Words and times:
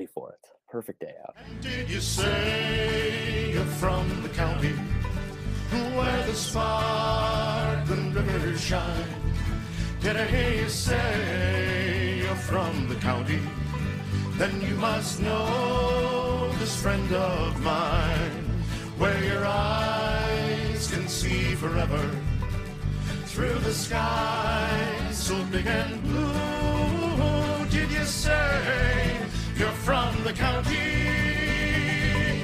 ready 0.00 0.10
for 0.14 0.30
it. 0.30 0.46
Perfect 0.70 1.00
day 1.00 1.14
out. 1.26 1.36
Did 1.60 1.90
you 1.90 2.00
say 2.00 3.52
you're 3.52 3.72
from 3.82 4.22
the 4.22 4.30
county 4.30 4.72
where 5.94 6.26
the 6.26 6.34
sparkling 6.34 8.14
rivers 8.14 8.60
shine? 8.62 9.10
Did 10.00 10.16
I 10.16 10.24
hear 10.24 10.62
you 10.62 10.68
say 10.70 12.22
you're 12.22 12.42
from 12.50 12.88
the 12.88 12.94
county? 12.94 13.40
Then 14.38 14.62
you 14.62 14.74
must 14.76 15.20
know 15.20 16.50
this 16.58 16.80
friend 16.80 17.12
of 17.12 17.60
mine, 17.62 18.44
where 18.96 19.22
your 19.22 19.44
eyes 19.44 20.90
can 20.90 21.06
see 21.08 21.54
forever 21.56 22.02
through 23.26 23.58
the 23.68 23.74
sky 23.74 25.10
so 25.12 25.36
big 25.52 25.66
and 25.66 26.02
blue. 26.04 27.68
Did 27.68 27.90
you 27.90 28.04
say 28.04 29.09
from 29.84 30.22
the 30.24 30.32
county? 30.32 30.74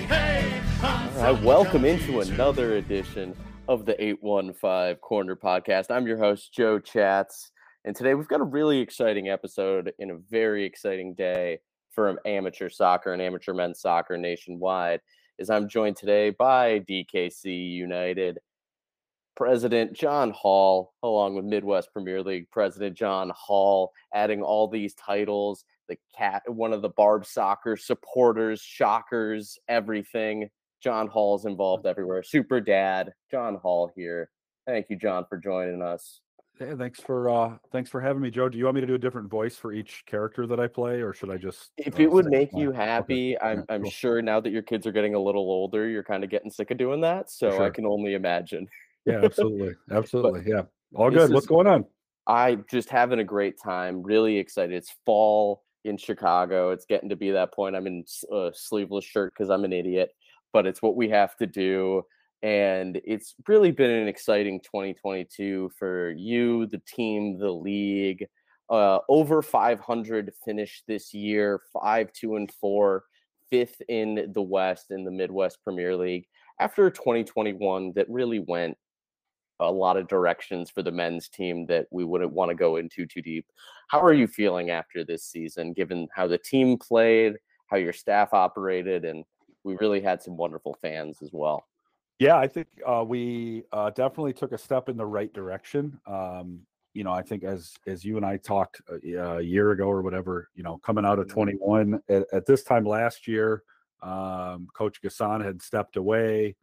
Hey, 0.06 0.60
I'm 0.82 1.16
All 1.18 1.34
right, 1.34 1.42
welcome 1.42 1.84
into 1.84 2.20
another 2.20 2.76
edition 2.76 3.36
of 3.68 3.84
the 3.84 4.02
815 4.02 4.96
Corner 5.02 5.36
Podcast. 5.36 5.90
I'm 5.90 6.06
your 6.06 6.16
host, 6.16 6.54
Joe 6.54 6.78
Chats, 6.78 7.50
and 7.84 7.94
today 7.94 8.14
we've 8.14 8.28
got 8.28 8.40
a 8.40 8.44
really 8.44 8.78
exciting 8.78 9.28
episode 9.28 9.92
in 9.98 10.12
a 10.12 10.16
very 10.16 10.64
exciting 10.64 11.14
day 11.14 11.58
for 11.90 12.18
amateur 12.26 12.70
soccer 12.70 13.12
and 13.12 13.20
amateur 13.20 13.52
men's 13.52 13.80
soccer 13.80 14.16
nationwide. 14.16 15.00
As 15.38 15.50
I'm 15.50 15.68
joined 15.68 15.96
today 15.96 16.30
by 16.30 16.80
DKC 16.80 17.70
United 17.70 18.38
President 19.36 19.92
John 19.92 20.30
Hall, 20.30 20.94
along 21.02 21.34
with 21.34 21.44
Midwest 21.44 21.92
Premier 21.92 22.22
League 22.22 22.50
President 22.50 22.96
John 22.96 23.30
Hall, 23.36 23.92
adding 24.14 24.40
all 24.40 24.66
these 24.68 24.94
titles. 24.94 25.66
The 25.88 25.98
cat, 26.16 26.42
one 26.46 26.72
of 26.72 26.82
the 26.82 26.88
Barb 26.88 27.26
soccer 27.26 27.76
supporters, 27.76 28.60
shockers, 28.60 29.58
everything. 29.68 30.48
John 30.82 31.08
Hall's 31.08 31.46
involved 31.46 31.86
everywhere. 31.86 32.22
Super 32.22 32.60
Dad, 32.60 33.12
John 33.30 33.56
Hall 33.56 33.90
here. 33.94 34.30
Thank 34.66 34.86
you, 34.90 34.96
John, 34.96 35.24
for 35.28 35.38
joining 35.38 35.82
us. 35.82 36.20
Hey, 36.58 36.72
thanks 36.76 37.00
for 37.00 37.28
uh 37.28 37.58
thanks 37.70 37.90
for 37.90 38.00
having 38.00 38.22
me, 38.22 38.30
Joe. 38.30 38.48
Do 38.48 38.56
you 38.56 38.64
want 38.64 38.76
me 38.76 38.80
to 38.80 38.86
do 38.86 38.94
a 38.94 38.98
different 38.98 39.28
voice 39.30 39.56
for 39.56 39.72
each 39.72 40.04
character 40.06 40.46
that 40.46 40.58
I 40.58 40.66
play, 40.66 41.02
or 41.02 41.12
should 41.12 41.30
I 41.30 41.36
just? 41.36 41.70
If 41.76 42.00
uh, 42.00 42.02
it 42.02 42.10
would 42.10 42.26
make 42.26 42.50
you 42.54 42.70
Okay. 42.70 42.78
happy, 42.78 43.38
I'm 43.40 43.58
Yeah, 43.58 43.74
I'm 43.74 43.82
cool. 43.82 43.90
sure 43.90 44.22
now 44.22 44.40
that 44.40 44.50
your 44.50 44.62
kids 44.62 44.86
are 44.86 44.92
getting 44.92 45.14
a 45.14 45.18
little 45.18 45.42
older, 45.42 45.86
you're 45.86 46.02
kind 46.02 46.24
of 46.24 46.30
getting 46.30 46.50
sick 46.50 46.70
of 46.70 46.78
doing 46.78 47.02
that. 47.02 47.30
So 47.30 47.62
I 47.62 47.68
can 47.70 47.84
only 47.84 48.14
imagine. 48.14 48.66
Yeah, 49.04 49.22
absolutely, 49.22 49.74
absolutely. 49.90 50.50
Yeah, 50.50 50.62
all 50.94 51.10
good. 51.10 51.30
What's 51.30 51.46
going 51.46 51.66
on? 51.66 51.84
I 52.26 52.56
just 52.70 52.88
having 52.88 53.18
a 53.18 53.24
great 53.24 53.56
time. 53.62 54.02
Really 54.02 54.38
excited. 54.38 54.74
It's 54.74 54.94
fall 55.04 55.62
in 55.86 55.96
Chicago. 55.96 56.70
It's 56.70 56.84
getting 56.84 57.08
to 57.08 57.16
be 57.16 57.30
that 57.30 57.54
point. 57.54 57.76
I'm 57.76 57.86
in 57.86 58.04
a 58.32 58.50
sleeveless 58.54 59.04
shirt 59.04 59.32
because 59.36 59.50
I'm 59.50 59.64
an 59.64 59.72
idiot, 59.72 60.10
but 60.52 60.66
it's 60.66 60.82
what 60.82 60.96
we 60.96 61.08
have 61.10 61.36
to 61.36 61.46
do. 61.46 62.02
And 62.42 63.00
it's 63.04 63.34
really 63.48 63.70
been 63.70 63.90
an 63.90 64.08
exciting 64.08 64.60
2022 64.60 65.70
for 65.78 66.12
you, 66.12 66.66
the 66.66 66.82
team, 66.86 67.38
the 67.38 67.50
league. 67.50 68.26
Uh, 68.68 68.98
over 69.08 69.42
500 69.42 70.32
finished 70.44 70.84
this 70.86 71.14
year, 71.14 71.60
five, 71.72 72.12
two, 72.12 72.36
and 72.36 72.50
four, 72.60 73.04
fifth 73.48 73.80
in 73.88 74.32
the 74.34 74.42
West 74.42 74.90
in 74.90 75.04
the 75.04 75.10
Midwest 75.10 75.58
Premier 75.62 75.96
League. 75.96 76.26
After 76.60 76.90
2021, 76.90 77.92
that 77.94 78.10
really 78.10 78.40
went 78.40 78.76
a 79.60 79.70
lot 79.70 79.96
of 79.96 80.08
directions 80.08 80.70
for 80.70 80.82
the 80.82 80.90
men's 80.92 81.28
team 81.28 81.66
that 81.66 81.86
we 81.90 82.04
wouldn't 82.04 82.32
want 82.32 82.50
to 82.50 82.54
go 82.54 82.76
into 82.76 83.06
too 83.06 83.22
deep. 83.22 83.46
How 83.88 84.00
are 84.02 84.12
you 84.12 84.26
feeling 84.26 84.70
after 84.70 85.04
this 85.04 85.24
season, 85.24 85.72
given 85.72 86.08
how 86.14 86.26
the 86.26 86.38
team 86.38 86.76
played, 86.78 87.36
how 87.68 87.76
your 87.76 87.92
staff 87.92 88.34
operated, 88.34 89.04
and 89.04 89.24
we 89.64 89.76
really 89.80 90.00
had 90.00 90.22
some 90.22 90.36
wonderful 90.36 90.74
fans 90.80 91.22
as 91.22 91.30
well? 91.32 91.64
Yeah, 92.18 92.36
I 92.36 92.48
think 92.48 92.68
uh, 92.86 93.04
we 93.06 93.64
uh, 93.72 93.90
definitely 93.90 94.32
took 94.32 94.52
a 94.52 94.58
step 94.58 94.88
in 94.88 94.96
the 94.96 95.04
right 95.06 95.32
direction. 95.32 96.00
Um, 96.06 96.60
you 96.94 97.04
know, 97.04 97.12
I 97.12 97.20
think 97.20 97.44
as 97.44 97.74
as 97.86 98.04
you 98.06 98.16
and 98.16 98.24
I 98.24 98.38
talked 98.38 98.80
a, 98.88 98.98
y- 99.04 99.36
a 99.38 99.40
year 99.42 99.72
ago 99.72 99.84
or 99.84 100.00
whatever, 100.00 100.48
you 100.54 100.62
know, 100.62 100.78
coming 100.78 101.04
out 101.04 101.18
of 101.18 101.26
Mhm. 101.26 101.30
21 101.32 102.02
at, 102.08 102.26
at 102.32 102.46
this 102.46 102.62
time 102.64 102.84
last 102.86 103.28
year, 103.28 103.62
um, 104.02 104.68
Coach 104.74 105.02
Gassan 105.02 105.44
had 105.44 105.60
stepped 105.60 105.96
away. 105.96 106.56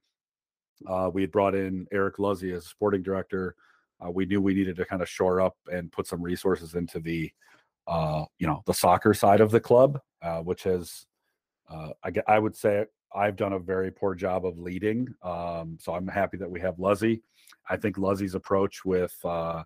Uh, 0.88 1.10
we 1.14 1.22
had 1.22 1.32
brought 1.32 1.56
in 1.56 1.88
Eric 1.92 2.20
Luzzy 2.20 2.52
as 2.52 2.66
sporting 2.66 3.04
director. 3.04 3.56
Uh, 4.04 4.12
we 4.12 4.26
knew 4.26 4.42
we 4.42 4.54
needed 4.54 4.76
to 4.76 4.86
kind 4.86 5.02
of 5.02 5.10
shore 5.10 5.42
up 5.42 5.56
and 5.72 5.92
put 5.92 6.08
some 6.08 6.22
resources 6.22 6.76
into 6.76 7.00
the, 7.00 7.32
uh, 7.88 8.26
you 8.40 8.48
know, 8.48 8.62
the 8.66 8.74
soccer 8.74 9.14
side 9.14 9.42
of 9.42 9.52
the 9.52 9.60
club, 9.60 10.00
uh, 10.22 10.40
which 10.40 10.64
has, 10.64 11.06
uh, 11.70 11.90
I, 12.04 12.12
I 12.28 12.40
would 12.40 12.56
say, 12.56 12.86
I've 13.16 13.36
done 13.36 13.54
a 13.54 13.60
very 13.60 13.92
poor 13.92 14.16
job 14.16 14.46
of 14.46 14.58
leading. 14.58 15.14
Um, 15.22 15.78
so 15.80 15.94
I'm 15.94 16.08
happy 16.08 16.38
that 16.38 16.50
we 16.50 16.60
have 16.62 16.80
Luzzy. 16.80 17.22
I 17.70 17.78
think 17.78 17.98
Luzzy's 17.98 18.36
approach 18.36 18.84
with 18.84 19.16
uh, 19.24 19.64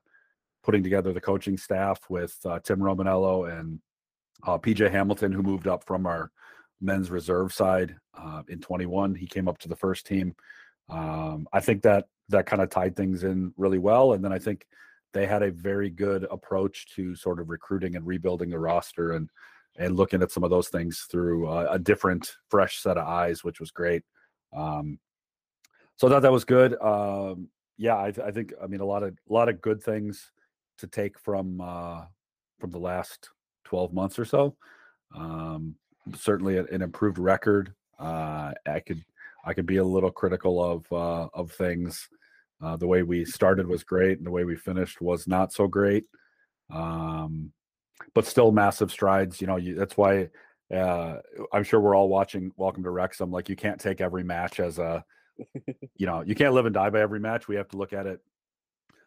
putting 0.63 0.83
together 0.83 1.13
the 1.13 1.21
coaching 1.21 1.57
staff 1.57 1.99
with 2.09 2.37
Tim 2.63 2.79
Romanello 2.79 3.49
and 3.57 3.79
PJ 4.45 4.91
Hamilton, 4.91 5.31
who 5.31 5.41
moved 5.41 5.67
up 5.67 5.85
from 5.85 6.05
our 6.05 6.29
men's 6.81 7.09
reserve 7.09 7.53
side 7.53 7.95
in 8.49 8.59
21. 8.59 9.15
He 9.15 9.25
came 9.25 9.47
up 9.47 9.57
to 9.59 9.69
the 9.69 9.75
first 9.75 10.05
team. 10.05 10.35
Um, 10.89 11.47
I 11.51 11.59
think 11.59 11.83
that 11.83 12.07
that 12.29 12.45
kind 12.45 12.61
of 12.61 12.69
tied 12.69 12.95
things 12.95 13.23
in 13.23 13.53
really 13.57 13.77
well. 13.77 14.13
And 14.13 14.23
then 14.23 14.33
I 14.33 14.39
think 14.39 14.65
they 15.13 15.25
had 15.25 15.43
a 15.43 15.51
very 15.51 15.89
good 15.89 16.25
approach 16.29 16.87
to 16.95 17.15
sort 17.15 17.39
of 17.39 17.49
recruiting 17.49 17.95
and 17.95 18.05
rebuilding 18.05 18.49
the 18.49 18.59
roster 18.59 19.13
and 19.13 19.29
and 19.77 19.95
looking 19.95 20.23
at 20.23 20.31
some 20.31 20.43
of 20.43 20.49
those 20.49 20.69
things 20.69 21.05
through 21.11 21.47
uh, 21.47 21.67
a 21.69 21.77
different, 21.77 22.33
fresh 22.49 22.79
set 22.79 22.97
of 22.97 23.07
eyes, 23.07 23.43
which 23.43 23.59
was 23.59 23.69
great. 23.69 24.01
Um, 24.55 24.97
so 25.97 26.07
I 26.07 26.09
thought 26.09 26.23
that 26.23 26.31
was 26.31 26.45
good. 26.45 26.75
Um, 26.81 27.49
yeah, 27.77 27.95
I, 27.95 28.07
I 28.07 28.31
think 28.31 28.53
I 28.61 28.67
mean 28.67 28.81
a 28.81 28.85
lot 28.85 29.03
of 29.03 29.13
a 29.29 29.33
lot 29.33 29.49
of 29.49 29.61
good 29.61 29.81
things 29.81 30.31
to 30.79 30.87
take 30.87 31.19
from 31.19 31.61
uh, 31.61 32.05
from 32.59 32.71
the 32.71 32.79
last 32.79 33.29
12 33.65 33.93
months 33.93 34.17
or 34.17 34.25
so. 34.25 34.55
Um, 35.15 35.75
certainly 36.15 36.57
an, 36.57 36.67
an 36.71 36.81
improved 36.81 37.19
record. 37.19 37.73
Uh, 37.99 38.53
I 38.65 38.79
could 38.79 39.03
I 39.47 39.53
could 39.53 39.65
be 39.65 39.77
a 39.77 39.83
little 39.83 40.11
critical 40.11 40.61
of 40.61 40.91
uh, 40.91 41.29
of 41.33 41.51
things. 41.53 42.09
Uh, 42.61 42.75
the 42.75 42.87
way 42.87 43.01
we 43.03 43.23
started 43.23 43.65
was 43.65 43.83
great, 43.83 44.17
and 44.17 44.27
the 44.27 44.31
way 44.31 44.43
we 44.43 44.57
finished 44.57 44.99
was 44.99 45.25
not 45.27 45.53
so 45.53 45.67
great. 45.67 46.05
Um, 46.69 47.53
but 48.13 48.25
still 48.25 48.51
massive 48.51 48.91
strides. 48.91 49.39
You 49.39 49.47
know, 49.47 49.55
you, 49.55 49.75
that's 49.75 49.95
why 49.95 50.29
uh, 50.73 51.17
I'm 51.53 51.63
sure 51.63 51.79
we're 51.79 51.95
all 51.95 52.09
watching 52.09 52.51
Welcome 52.57 52.83
to 52.83 52.89
Wrexham. 52.89 53.31
Like 53.31 53.47
you 53.47 53.55
can't 53.55 53.79
take 53.79 54.01
every 54.01 54.23
match 54.23 54.59
as 54.59 54.79
a, 54.79 55.05
you 55.95 56.05
know, 56.05 56.21
you 56.21 56.35
can't 56.35 56.53
live 56.53 56.65
and 56.65 56.73
die 56.73 56.89
by 56.89 56.99
every 56.99 57.21
match. 57.21 57.47
We 57.47 57.55
have 57.55 57.69
to 57.69 57.77
look 57.77 57.93
at 57.93 58.05
it 58.05 58.19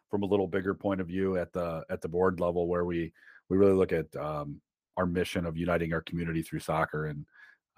from 0.09 0.23
a 0.23 0.27
little 0.27 0.47
bigger 0.47 0.73
point 0.73 1.01
of 1.01 1.07
view 1.07 1.37
at 1.37 1.53
the 1.53 1.83
at 1.89 2.01
the 2.01 2.09
board 2.09 2.39
level, 2.39 2.67
where 2.67 2.83
we 2.83 3.13
we 3.47 3.57
really 3.57 3.73
look 3.73 3.93
at 3.93 4.13
um, 4.15 4.59
our 4.97 5.05
mission 5.05 5.45
of 5.45 5.55
uniting 5.55 5.93
our 5.93 6.01
community 6.01 6.41
through 6.41 6.59
soccer 6.59 7.05
and 7.05 7.25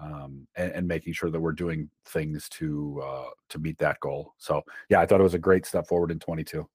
um, 0.03 0.47
and, 0.55 0.71
and 0.73 0.87
making 0.87 1.13
sure 1.13 1.29
that 1.29 1.39
we're 1.39 1.51
doing 1.53 1.89
things 2.05 2.49
to 2.49 3.01
uh, 3.03 3.29
to 3.49 3.59
meet 3.59 3.77
that 3.79 3.99
goal. 3.99 4.33
So 4.37 4.61
yeah, 4.89 4.99
I 4.99 5.05
thought 5.05 5.19
it 5.19 5.23
was 5.23 5.33
a 5.33 5.39
great 5.39 5.65
step 5.65 5.87
forward 5.87 6.11
in 6.11 6.19
22. 6.19 6.67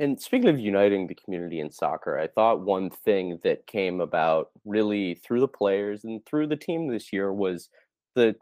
And 0.00 0.20
speaking 0.20 0.48
of 0.48 0.58
uniting 0.58 1.06
the 1.06 1.14
community 1.14 1.60
in 1.60 1.70
soccer, 1.70 2.18
I 2.18 2.26
thought 2.26 2.60
one 2.60 2.90
thing 2.90 3.38
that 3.44 3.66
came 3.66 4.00
about 4.00 4.50
really 4.64 5.14
through 5.14 5.40
the 5.40 5.48
players 5.48 6.04
and 6.04 6.24
through 6.26 6.48
the 6.48 6.56
team 6.56 6.88
this 6.88 7.12
year 7.12 7.32
was 7.32 7.70
the 8.14 8.36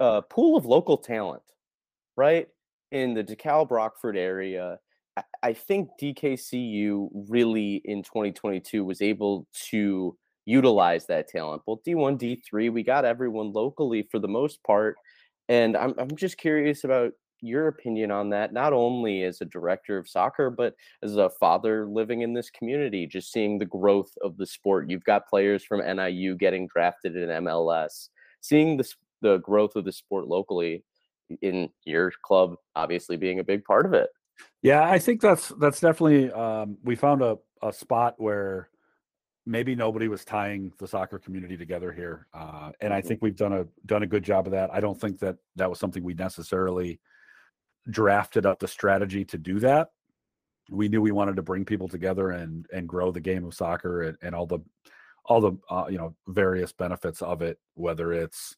uh, 0.00 0.20
pool 0.22 0.56
of 0.56 0.64
local 0.64 0.96
talent, 0.96 1.42
right? 2.16 2.48
In 2.90 3.14
the 3.14 3.24
DeKalb 3.24 3.70
Rockford 3.70 4.16
area. 4.16 4.78
I- 5.16 5.24
I 5.42 5.52
think 5.52 5.90
DKCU 6.00 7.10
really 7.28 7.82
in 7.84 8.02
2022 8.02 8.84
was 8.84 9.02
able 9.02 9.46
to 9.70 10.16
utilize 10.44 11.06
that 11.06 11.28
talent. 11.28 11.62
Well, 11.66 11.80
D1, 11.86 12.18
D3, 12.18 12.72
we 12.72 12.82
got 12.82 13.04
everyone 13.04 13.52
locally 13.52 14.06
for 14.10 14.18
the 14.18 14.28
most 14.28 14.62
part. 14.64 14.96
And 15.48 15.76
I'm, 15.76 15.94
I'm 15.98 16.16
just 16.16 16.38
curious 16.38 16.84
about 16.84 17.12
your 17.40 17.68
opinion 17.68 18.10
on 18.10 18.30
that, 18.30 18.52
not 18.52 18.72
only 18.72 19.24
as 19.24 19.40
a 19.40 19.46
director 19.46 19.98
of 19.98 20.08
soccer, 20.08 20.48
but 20.48 20.74
as 21.02 21.16
a 21.16 21.28
father 21.28 21.86
living 21.86 22.22
in 22.22 22.32
this 22.32 22.50
community, 22.50 23.06
just 23.06 23.32
seeing 23.32 23.58
the 23.58 23.66
growth 23.66 24.12
of 24.22 24.36
the 24.36 24.46
sport. 24.46 24.88
You've 24.88 25.04
got 25.04 25.28
players 25.28 25.64
from 25.64 25.80
NIU 25.80 26.36
getting 26.36 26.68
drafted 26.68 27.16
in 27.16 27.28
MLS, 27.28 28.08
seeing 28.40 28.76
the, 28.76 28.88
the 29.20 29.38
growth 29.38 29.74
of 29.76 29.84
the 29.84 29.92
sport 29.92 30.28
locally 30.28 30.84
in 31.42 31.68
your 31.84 32.12
club, 32.22 32.54
obviously 32.76 33.16
being 33.16 33.40
a 33.40 33.44
big 33.44 33.64
part 33.64 33.86
of 33.86 33.92
it. 33.92 34.10
Yeah, 34.62 34.88
I 34.88 34.98
think 34.98 35.20
that's 35.20 35.48
that's 35.60 35.80
definitely 35.80 36.30
um, 36.32 36.78
we 36.82 36.96
found 36.96 37.22
a, 37.22 37.38
a 37.62 37.72
spot 37.72 38.14
where 38.18 38.68
maybe 39.44 39.74
nobody 39.74 40.08
was 40.08 40.24
tying 40.24 40.72
the 40.78 40.86
soccer 40.86 41.18
community 41.18 41.56
together 41.56 41.92
here, 41.92 42.26
uh, 42.32 42.72
and 42.80 42.92
I 42.94 43.00
Mhm. 43.02 43.06
think 43.06 43.22
we've 43.22 43.36
done 43.36 43.52
a 43.52 43.66
done 43.86 44.02
a 44.02 44.06
good 44.06 44.22
job 44.22 44.46
of 44.46 44.52
that. 44.52 44.72
I 44.72 44.80
don't 44.80 45.00
think 45.00 45.18
that 45.20 45.38
that 45.56 45.68
was 45.68 45.78
something 45.78 46.02
we 46.02 46.14
necessarily 46.14 47.00
drafted 47.90 48.46
up 48.46 48.58
the 48.60 48.68
strategy 48.68 49.24
to 49.24 49.38
do 49.38 49.58
that. 49.60 49.90
We 50.70 50.88
knew 50.88 51.02
we 51.02 51.10
wanted 51.12 51.36
to 51.36 51.42
bring 51.42 51.64
people 51.64 51.88
together 51.88 52.30
and 52.30 52.66
and 52.72 52.88
grow 52.88 53.10
the 53.10 53.20
game 53.20 53.44
of 53.44 53.54
soccer 53.54 54.02
and, 54.02 54.18
and 54.22 54.34
all 54.34 54.46
the 54.46 54.60
all 55.24 55.40
the 55.40 55.52
uh, 55.70 55.86
you 55.88 55.98
know 55.98 56.14
various 56.28 56.72
benefits 56.72 57.22
of 57.22 57.42
it, 57.42 57.58
whether 57.74 58.12
it's 58.12 58.56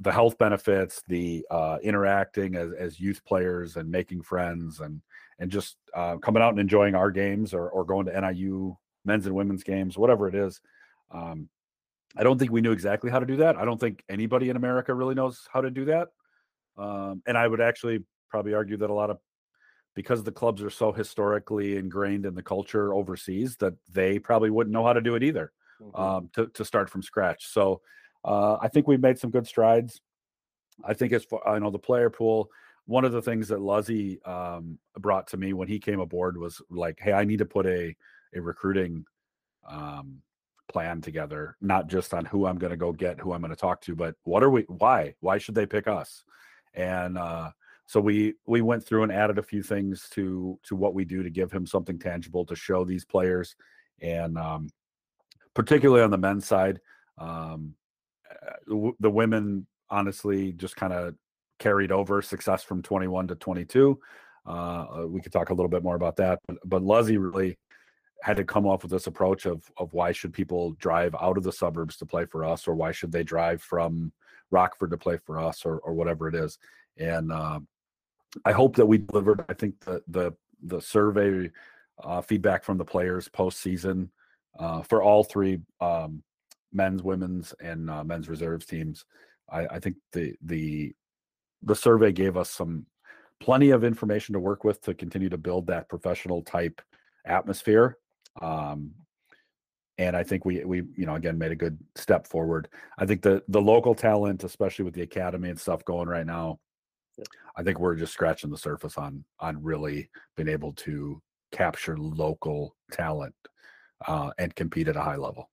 the 0.00 0.12
health 0.12 0.36
benefits, 0.38 1.02
the 1.08 1.44
uh, 1.50 1.78
interacting 1.82 2.54
as, 2.54 2.72
as 2.74 3.00
youth 3.00 3.24
players 3.24 3.76
and 3.76 3.90
making 3.90 4.22
friends 4.22 4.80
and 4.80 5.00
and 5.38 5.50
just 5.50 5.78
uh, 5.94 6.16
coming 6.18 6.42
out 6.42 6.50
and 6.50 6.58
enjoying 6.60 6.94
our 6.94 7.10
games 7.10 7.54
or, 7.54 7.70
or 7.70 7.84
going 7.84 8.04
to 8.06 8.20
NIU 8.20 8.76
men's 9.08 9.26
and 9.26 9.34
women's 9.34 9.64
games, 9.64 9.98
whatever 9.98 10.28
it 10.28 10.36
is. 10.36 10.60
Um, 11.10 11.48
I 12.16 12.22
don't 12.22 12.38
think 12.38 12.52
we 12.52 12.60
knew 12.60 12.72
exactly 12.72 13.10
how 13.10 13.18
to 13.18 13.26
do 13.26 13.36
that. 13.38 13.56
I 13.56 13.64
don't 13.64 13.80
think 13.80 14.04
anybody 14.08 14.50
in 14.50 14.56
America 14.56 14.94
really 14.94 15.14
knows 15.14 15.48
how 15.52 15.60
to 15.60 15.70
do 15.70 15.86
that. 15.86 16.08
Um, 16.76 17.22
and 17.26 17.36
I 17.36 17.46
would 17.46 17.60
actually 17.60 18.04
probably 18.30 18.54
argue 18.54 18.76
that 18.76 18.90
a 18.90 18.94
lot 18.94 19.10
of 19.10 19.18
because 19.94 20.22
the 20.22 20.30
clubs 20.30 20.62
are 20.62 20.70
so 20.70 20.92
historically 20.92 21.76
ingrained 21.76 22.24
in 22.24 22.34
the 22.34 22.42
culture 22.42 22.94
overseas 22.94 23.56
that 23.56 23.74
they 23.92 24.18
probably 24.18 24.48
wouldn't 24.48 24.72
know 24.72 24.86
how 24.86 24.92
to 24.92 25.00
do 25.00 25.16
it 25.16 25.24
either 25.24 25.52
mm-hmm. 25.82 26.00
um, 26.00 26.30
to, 26.34 26.46
to 26.48 26.64
start 26.64 26.88
from 26.88 27.02
scratch. 27.02 27.48
So 27.48 27.80
uh, 28.24 28.58
I 28.60 28.68
think 28.68 28.86
we've 28.86 29.00
made 29.00 29.18
some 29.18 29.30
good 29.30 29.46
strides. 29.46 30.00
I 30.84 30.94
think 30.94 31.12
as 31.12 31.24
far 31.24 31.46
I 31.46 31.58
know 31.58 31.70
the 31.70 31.78
player 31.78 32.10
pool, 32.10 32.48
one 32.86 33.04
of 33.04 33.12
the 33.12 33.22
things 33.22 33.48
that 33.48 33.60
Luzzy 33.60 34.22
um, 34.22 34.78
brought 34.96 35.26
to 35.28 35.36
me 35.36 35.52
when 35.52 35.68
he 35.68 35.78
came 35.78 36.00
aboard 36.00 36.38
was 36.38 36.62
like, 36.70 36.98
"Hey, 37.00 37.12
I 37.12 37.24
need 37.24 37.40
to 37.40 37.44
put 37.44 37.66
a 37.66 37.96
a 38.34 38.40
recruiting 38.40 39.04
um, 39.68 40.22
plan 40.68 41.00
together, 41.00 41.56
not 41.60 41.88
just 41.88 42.14
on 42.14 42.24
who 42.24 42.46
I'm 42.46 42.58
going 42.58 42.70
to 42.70 42.76
go 42.76 42.92
get, 42.92 43.18
who 43.18 43.32
I'm 43.32 43.40
going 43.40 43.50
to 43.50 43.56
talk 43.56 43.80
to, 43.82 43.96
but 43.96 44.14
what 44.24 44.42
are 44.42 44.50
we? 44.50 44.62
Why? 44.62 45.14
Why 45.20 45.38
should 45.38 45.54
they 45.54 45.66
pick 45.66 45.88
us?" 45.88 46.24
And 46.74 47.18
uh, 47.18 47.50
so 47.86 48.00
we 48.00 48.34
we 48.46 48.60
went 48.60 48.84
through 48.84 49.04
and 49.04 49.12
added 49.12 49.38
a 49.38 49.42
few 49.42 49.62
things 49.62 50.08
to 50.10 50.58
to 50.64 50.76
what 50.76 50.94
we 50.94 51.04
do 51.04 51.22
to 51.22 51.30
give 51.30 51.50
him 51.50 51.66
something 51.66 51.98
tangible 51.98 52.44
to 52.46 52.54
show 52.54 52.84
these 52.84 53.04
players, 53.04 53.56
and 54.00 54.38
um, 54.38 54.68
particularly 55.54 56.02
on 56.02 56.10
the 56.10 56.18
men's 56.18 56.46
side, 56.46 56.80
um, 57.16 57.74
uh, 58.30 58.90
the 59.00 59.10
women 59.10 59.66
honestly 59.90 60.52
just 60.52 60.76
kind 60.76 60.92
of 60.92 61.14
carried 61.58 61.90
over 61.90 62.22
success 62.22 62.62
from 62.62 62.82
21 62.82 63.28
to 63.28 63.34
22. 63.34 63.98
Uh, 64.46 64.50
uh, 64.50 65.06
we 65.06 65.20
could 65.20 65.32
talk 65.32 65.50
a 65.50 65.54
little 65.54 65.68
bit 65.68 65.82
more 65.82 65.96
about 65.96 66.16
that, 66.16 66.38
but, 66.46 66.56
but 66.64 66.82
Luzzy 66.82 67.18
really 67.18 67.58
had 68.22 68.36
to 68.36 68.44
come 68.44 68.66
up 68.66 68.82
with 68.82 68.90
this 68.90 69.06
approach 69.06 69.46
of 69.46 69.70
of 69.76 69.92
why 69.92 70.12
should 70.12 70.32
people 70.32 70.72
drive 70.72 71.14
out 71.20 71.36
of 71.36 71.44
the 71.44 71.52
suburbs 71.52 71.96
to 71.98 72.06
play 72.06 72.24
for 72.24 72.44
us, 72.44 72.66
or 72.66 72.74
why 72.74 72.92
should 72.92 73.12
they 73.12 73.24
drive 73.24 73.62
from 73.62 74.12
Rockford 74.50 74.90
to 74.90 74.96
play 74.96 75.18
for 75.18 75.38
us, 75.38 75.64
or 75.64 75.78
or 75.78 75.94
whatever 75.94 76.28
it 76.28 76.34
is. 76.34 76.58
And 76.96 77.32
uh, 77.32 77.60
I 78.44 78.52
hope 78.52 78.76
that 78.76 78.86
we 78.86 78.98
delivered. 78.98 79.44
I 79.48 79.54
think 79.54 79.80
the 79.80 80.02
the 80.08 80.34
the 80.62 80.80
survey 80.80 81.50
uh, 82.02 82.20
feedback 82.20 82.64
from 82.64 82.78
the 82.78 82.84
players 82.84 83.28
postseason 83.28 84.08
uh, 84.58 84.82
for 84.82 85.02
all 85.02 85.24
three 85.24 85.60
um, 85.80 86.22
men's, 86.72 87.02
women's, 87.02 87.54
and 87.60 87.90
uh, 87.90 88.04
men's 88.04 88.28
reserves 88.28 88.66
teams. 88.66 89.04
I, 89.50 89.66
I 89.66 89.80
think 89.80 89.96
the 90.12 90.34
the 90.42 90.94
the 91.62 91.74
survey 91.74 92.12
gave 92.12 92.36
us 92.36 92.50
some 92.50 92.86
plenty 93.40 93.70
of 93.70 93.84
information 93.84 94.32
to 94.32 94.40
work 94.40 94.64
with 94.64 94.80
to 94.82 94.94
continue 94.94 95.28
to 95.28 95.38
build 95.38 95.66
that 95.68 95.88
professional 95.88 96.42
type 96.42 96.80
atmosphere. 97.24 97.98
Um, 98.40 98.92
and 99.98 100.16
I 100.16 100.22
think 100.22 100.44
we 100.44 100.64
we 100.64 100.84
you 100.96 101.06
know 101.06 101.14
again 101.14 101.38
made 101.38 101.52
a 101.52 101.56
good 101.56 101.78
step 101.96 102.26
forward. 102.26 102.68
I 102.98 103.06
think 103.06 103.22
the 103.22 103.42
the 103.48 103.60
local 103.60 103.94
talent, 103.94 104.44
especially 104.44 104.84
with 104.84 104.94
the 104.94 105.02
academy 105.02 105.50
and 105.50 105.58
stuff 105.58 105.84
going 105.84 106.08
right 106.08 106.26
now, 106.26 106.60
yeah. 107.16 107.24
I 107.56 107.62
think 107.62 107.78
we're 107.78 107.96
just 107.96 108.12
scratching 108.12 108.50
the 108.50 108.58
surface 108.58 108.96
on 108.96 109.24
on 109.40 109.62
really 109.62 110.08
being 110.36 110.48
able 110.48 110.72
to 110.74 111.20
capture 111.50 111.96
local 111.96 112.76
talent 112.92 113.34
uh, 114.06 114.30
and 114.38 114.54
compete 114.54 114.88
at 114.88 114.96
a 114.96 115.02
high 115.02 115.16
level 115.16 115.50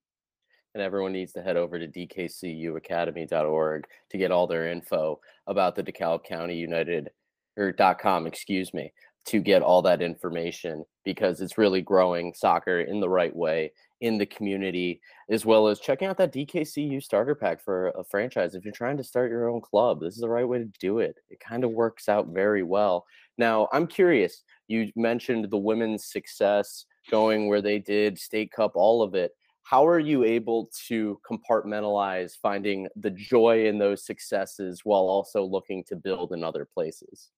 and 0.76 0.84
everyone 0.84 1.14
needs 1.14 1.32
to 1.32 1.42
head 1.42 1.56
over 1.56 1.80
to 1.80 1.88
dkcuacademy.org 1.88 3.86
to 4.10 4.18
get 4.18 4.30
all 4.30 4.46
their 4.46 4.70
info 4.70 5.20
about 5.48 5.74
the 5.74 5.82
DeKalb 5.82 6.26
County 6.26 6.56
United 6.56 7.10
or 7.58 7.74
.com, 7.98 8.28
excuse 8.28 8.74
me, 8.74 8.92
to 9.26 9.40
get 9.40 9.62
all 9.62 9.82
that 9.82 10.02
information 10.02 10.86
because 11.04 11.42
it's 11.42 11.58
really 11.58 11.82
growing 11.82 12.34
soccer 12.34 12.82
in 12.82 13.00
the 13.00 13.10
right 13.10 13.36
way 13.36 13.72
in 14.02 14.18
the 14.18 14.26
community, 14.26 15.02
as 15.30 15.46
well 15.46 15.68
as 15.68 15.80
checking 15.80 16.08
out 16.08 16.18
that 16.18 16.34
DKCU 16.34 17.02
starter 17.02 17.34
pack 17.34 17.64
for 17.64 17.88
a 17.90 18.04
franchise. 18.04 18.54
If 18.54 18.64
you're 18.64 18.74
trying 18.74 18.98
to 18.98 19.04
start 19.04 19.32
your 19.32 19.50
own 19.50 19.62
club, 19.62 20.02
this 20.02 20.14
is 20.14 20.22
the 20.22 20.30
right 20.30 20.48
way 20.48 20.60
to 20.60 20.70
do 20.80 21.00
it. 21.00 21.16
It 21.30 21.40
kind 21.40 21.64
of 21.64 21.72
works 21.72 22.08
out 22.08 22.28
very 22.28 22.62
well. 22.62 23.06
Now, 23.38 23.68
I'm 23.72 23.88
curious. 23.88 24.44
You 24.68 24.92
mentioned 24.96 25.50
the 25.50 25.58
women's 25.58 26.06
success 26.06 26.86
going 27.10 27.48
where 27.48 27.62
they 27.62 27.80
did 27.80 28.20
state 28.20 28.52
cup, 28.52 28.74
all 28.76 29.02
of 29.02 29.16
it 29.16 29.32
how 29.66 29.86
are 29.88 30.00
you 30.00 30.24
able 30.24 30.70
to 30.88 31.20
compartmentalize 31.28 32.34
finding 32.40 32.88
the 32.98 33.10
joy 33.10 33.66
in 33.66 33.80
those 33.80 34.06
successes 34.06 34.82
while 34.84 35.02
also 35.02 35.44
looking 35.44 35.84
to 35.84 35.96
build 35.96 36.34
in 36.34 36.44
other 36.44 36.68
places 36.72 37.32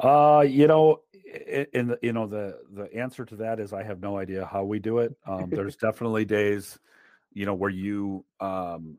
uh 0.00 0.44
you 0.46 0.66
know 0.66 1.00
in 1.72 1.88
the 1.88 1.98
you 2.02 2.12
know 2.12 2.26
the 2.26 2.58
the 2.72 2.94
answer 2.94 3.24
to 3.24 3.36
that 3.36 3.60
is 3.60 3.72
i 3.72 3.82
have 3.82 4.00
no 4.00 4.18
idea 4.18 4.44
how 4.44 4.64
we 4.64 4.78
do 4.78 4.98
it 4.98 5.14
um 5.26 5.48
there's 5.50 5.76
definitely 5.88 6.24
days 6.24 6.78
you 7.32 7.46
know 7.46 7.54
where 7.54 7.70
you 7.70 8.24
um 8.40 8.98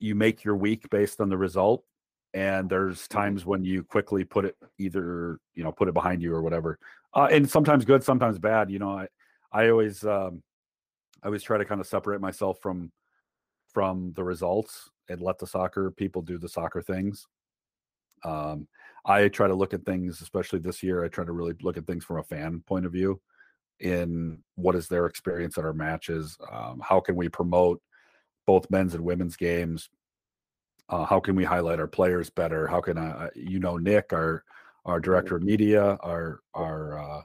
you 0.00 0.14
make 0.14 0.44
your 0.44 0.56
week 0.56 0.88
based 0.90 1.20
on 1.20 1.28
the 1.28 1.36
result 1.36 1.84
and 2.34 2.68
there's 2.68 3.02
mm-hmm. 3.02 3.18
times 3.18 3.46
when 3.46 3.64
you 3.64 3.82
quickly 3.82 4.24
put 4.24 4.44
it 4.44 4.56
either 4.78 5.38
you 5.54 5.62
know 5.62 5.72
put 5.72 5.88
it 5.88 5.94
behind 5.94 6.22
you 6.22 6.32
or 6.32 6.42
whatever 6.42 6.78
uh 7.14 7.28
and 7.30 7.48
sometimes 7.48 7.84
good 7.84 8.02
sometimes 8.02 8.38
bad 8.38 8.70
you 8.70 8.78
know 8.78 8.90
i 8.90 9.06
i 9.52 9.68
always 9.68 10.04
um 10.04 10.42
I 11.22 11.26
always 11.26 11.42
try 11.42 11.58
to 11.58 11.64
kind 11.64 11.80
of 11.80 11.86
separate 11.86 12.20
myself 12.20 12.58
from 12.60 12.92
from 13.72 14.12
the 14.14 14.24
results 14.24 14.90
and 15.08 15.20
let 15.20 15.38
the 15.38 15.46
soccer 15.46 15.90
people 15.90 16.22
do 16.22 16.38
the 16.38 16.48
soccer 16.48 16.80
things. 16.80 17.26
Um, 18.24 18.68
I 19.04 19.28
try 19.28 19.48
to 19.48 19.54
look 19.54 19.74
at 19.74 19.84
things, 19.84 20.20
especially 20.20 20.58
this 20.58 20.82
year. 20.82 21.04
I 21.04 21.08
try 21.08 21.24
to 21.24 21.32
really 21.32 21.54
look 21.62 21.76
at 21.76 21.86
things 21.86 22.04
from 22.04 22.18
a 22.18 22.24
fan 22.24 22.62
point 22.66 22.86
of 22.86 22.92
view. 22.92 23.20
In 23.80 24.42
what 24.56 24.74
is 24.74 24.88
their 24.88 25.06
experience 25.06 25.56
at 25.56 25.64
our 25.64 25.72
matches? 25.72 26.36
Um, 26.50 26.82
how 26.84 27.00
can 27.00 27.14
we 27.14 27.28
promote 27.28 27.80
both 28.46 28.68
men's 28.70 28.94
and 28.94 29.04
women's 29.04 29.36
games? 29.36 29.88
Uh, 30.88 31.04
how 31.04 31.20
can 31.20 31.36
we 31.36 31.44
highlight 31.44 31.78
our 31.78 31.86
players 31.86 32.28
better? 32.30 32.66
How 32.66 32.80
can 32.80 32.98
I, 32.98 33.28
you 33.34 33.60
know, 33.60 33.76
Nick, 33.76 34.12
our 34.12 34.42
our 34.84 35.00
director 35.00 35.36
of 35.36 35.42
media, 35.42 35.98
our 36.00 36.40
our 36.54 36.98
uh, 36.98 37.22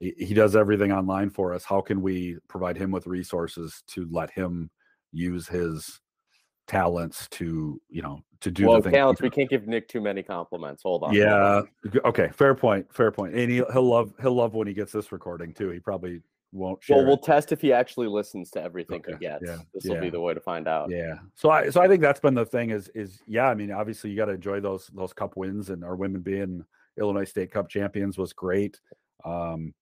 he 0.00 0.32
does 0.32 0.54
everything 0.54 0.92
online 0.92 1.30
for 1.30 1.52
us. 1.52 1.64
How 1.64 1.80
can 1.80 2.00
we 2.00 2.36
provide 2.48 2.76
him 2.76 2.92
with 2.92 3.06
resources 3.06 3.82
to 3.88 4.06
let 4.10 4.30
him 4.30 4.70
use 5.12 5.48
his 5.48 6.00
talents 6.68 7.26
to 7.30 7.80
you 7.88 8.02
know 8.02 8.22
to 8.40 8.50
do 8.50 8.68
well, 8.68 8.80
the 8.80 8.90
talents 8.90 9.20
we 9.20 9.30
can't 9.30 9.50
give 9.50 9.66
nick 9.66 9.88
too 9.88 10.00
many 10.00 10.22
compliments 10.22 10.82
hold 10.82 11.02
on 11.02 11.14
yeah 11.14 11.54
hold 11.54 11.68
on. 11.94 12.00
okay 12.04 12.28
fair 12.28 12.54
point 12.54 12.86
fair 12.92 13.10
point. 13.10 13.34
and 13.34 13.50
he, 13.50 13.62
he'll 13.72 13.82
love 13.82 14.12
he'll 14.20 14.34
love 14.34 14.54
when 14.54 14.68
he 14.68 14.74
gets 14.74 14.92
this 14.92 15.10
recording 15.10 15.52
too 15.52 15.70
he 15.70 15.80
probably 15.80 16.20
won't 16.52 16.78
well 16.88 17.04
we'll 17.04 17.14
it. 17.14 17.22
test 17.22 17.52
if 17.52 17.60
he 17.60 17.72
actually 17.72 18.06
listens 18.06 18.50
to 18.50 18.62
everything 18.62 19.00
okay. 19.00 19.12
he 19.12 19.18
gets 19.18 19.42
yeah. 19.46 19.56
this 19.74 19.84
will 19.84 19.94
yeah. 19.94 20.00
be 20.00 20.10
the 20.10 20.20
way 20.20 20.34
to 20.34 20.40
find 20.40 20.68
out 20.68 20.90
yeah 20.90 21.14
so 21.34 21.50
i 21.50 21.68
so 21.70 21.80
i 21.80 21.88
think 21.88 22.02
that's 22.02 22.20
been 22.20 22.34
the 22.34 22.44
thing 22.44 22.70
is 22.70 22.88
is 22.94 23.22
yeah 23.26 23.48
i 23.48 23.54
mean 23.54 23.72
obviously 23.72 24.10
you 24.10 24.16
got 24.16 24.26
to 24.26 24.32
enjoy 24.32 24.60
those 24.60 24.90
those 24.94 25.12
cup 25.12 25.36
wins 25.36 25.70
and 25.70 25.82
our 25.82 25.96
women 25.96 26.20
being 26.20 26.64
illinois 26.98 27.24
state 27.24 27.50
cup 27.50 27.68
champions 27.68 28.18
was 28.18 28.32
great 28.32 28.78
um 29.24 29.74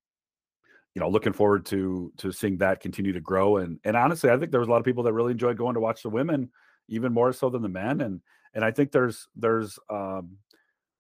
you 0.97 1.01
know, 1.01 1.11
looking 1.11 1.35
forward 1.35 1.67
to 1.67 2.11
to 2.17 2.33
seeing 2.33 2.57
that 2.57 2.81
continue 2.81 3.13
to 3.13 3.21
grow. 3.21 3.59
And 3.59 3.79
and 3.85 3.95
honestly, 3.95 4.31
I 4.31 4.39
think 4.39 4.51
there 4.51 4.61
was 4.61 4.69
a 4.69 4.73
lot 4.73 4.79
of 4.79 4.85
people 4.87 5.03
that 5.03 5.13
really 5.13 5.33
enjoyed 5.33 5.59
going 5.59 5.75
to 5.75 5.81
watch 5.81 6.03
the 6.03 6.09
women, 6.09 6.51
even 6.89 7.13
more 7.13 7.33
so 7.33 7.51
than 7.51 7.63
the 7.63 7.69
men. 7.69 8.01
And 8.01 8.21
and 8.55 8.65
I 8.65 8.71
think 8.71 8.93
there's 8.93 9.29
there's 9.37 9.79
um, 9.91 10.37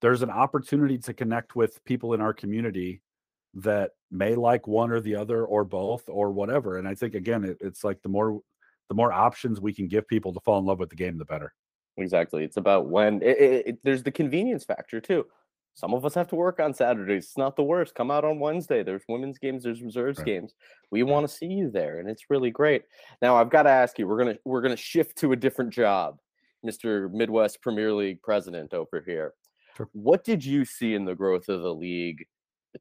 there's 0.01 0.23
an 0.23 0.31
opportunity 0.31 0.99
to 0.99 1.15
connect 1.15 1.57
with 1.57 1.83
people 1.85 2.15
in 2.15 2.21
our 2.21 2.35
community 2.35 3.03
that 3.55 3.93
may 4.11 4.35
like 4.35 4.67
one 4.67 4.91
or 4.91 5.01
the 5.01 5.17
other 5.17 5.45
or 5.45 5.65
both 5.65 6.05
or 6.09 6.31
whatever. 6.31 6.79
And 6.79 6.87
I 6.87 6.95
think 6.95 7.15
again, 7.15 7.45
it, 7.45 7.57
it's 7.61 7.83
like 7.85 8.03
the 8.03 8.09
more 8.09 8.41
the 8.89 8.95
more 8.95 9.13
options 9.13 9.61
we 9.61 9.73
can 9.73 9.89
give 9.89 10.07
people 10.07 10.33
to 10.33 10.41
fall 10.41 10.59
in 10.59 10.65
love 10.65 10.79
with 10.79 10.91
the 10.91 10.97
game, 10.97 11.19
the 11.19 11.25
better. 11.25 11.53
Exactly. 11.97 12.45
It's 12.45 12.59
about 12.59 12.89
when 12.89 13.23
it, 13.23 13.39
it, 13.67 13.79
there's 13.83 14.03
the 14.03 14.13
convenience 14.13 14.65
factor 14.65 15.01
too 15.01 15.25
some 15.77 15.93
of 15.93 16.07
us 16.07 16.15
have 16.15 16.29
to 16.29 16.37
work 16.37 16.59
on 16.59 16.73
Saturdays. 16.73 17.25
It's 17.25 17.37
not 17.37 17.55
the 17.55 17.63
worst. 17.63 17.95
Come 17.95 18.11
out 18.11 18.25
on 18.25 18.41
Wednesday. 18.41 18.83
There's 18.83 19.03
women's 19.11 19.39
games, 19.39 19.63
there's 19.63 19.83
reserves 19.83 20.19
right. 20.19 20.27
games. 20.27 20.55
We 20.91 21.03
want 21.03 21.29
to 21.29 21.35
see 21.35 21.47
you 21.47 21.71
there, 21.71 21.99
and 21.99 22.09
it's 22.09 22.31
really 22.31 22.51
great. 22.51 22.85
Now 23.21 23.37
I've 23.37 23.51
got 23.51 23.65
to 23.65 23.71
ask 23.71 23.99
you, 23.99 24.09
we're 24.09 24.17
gonna 24.17 24.39
we're 24.47 24.63
gonna 24.63 24.75
shift 24.75 25.19
to 25.19 25.33
a 25.33 25.37
different 25.37 25.71
job, 25.71 26.19
Mr. 26.65 27.13
Midwest 27.13 27.61
Premier 27.61 27.93
League 27.93 28.23
president 28.23 28.73
over 28.73 29.05
here. 29.07 29.35
Sure. 29.77 29.91
What 29.93 30.25
did 30.25 30.43
you 30.43 30.65
see 30.65 30.95
in 30.95 31.05
the 31.05 31.15
growth 31.15 31.51
of 31.51 31.61
the 31.61 31.75
league 31.75 32.27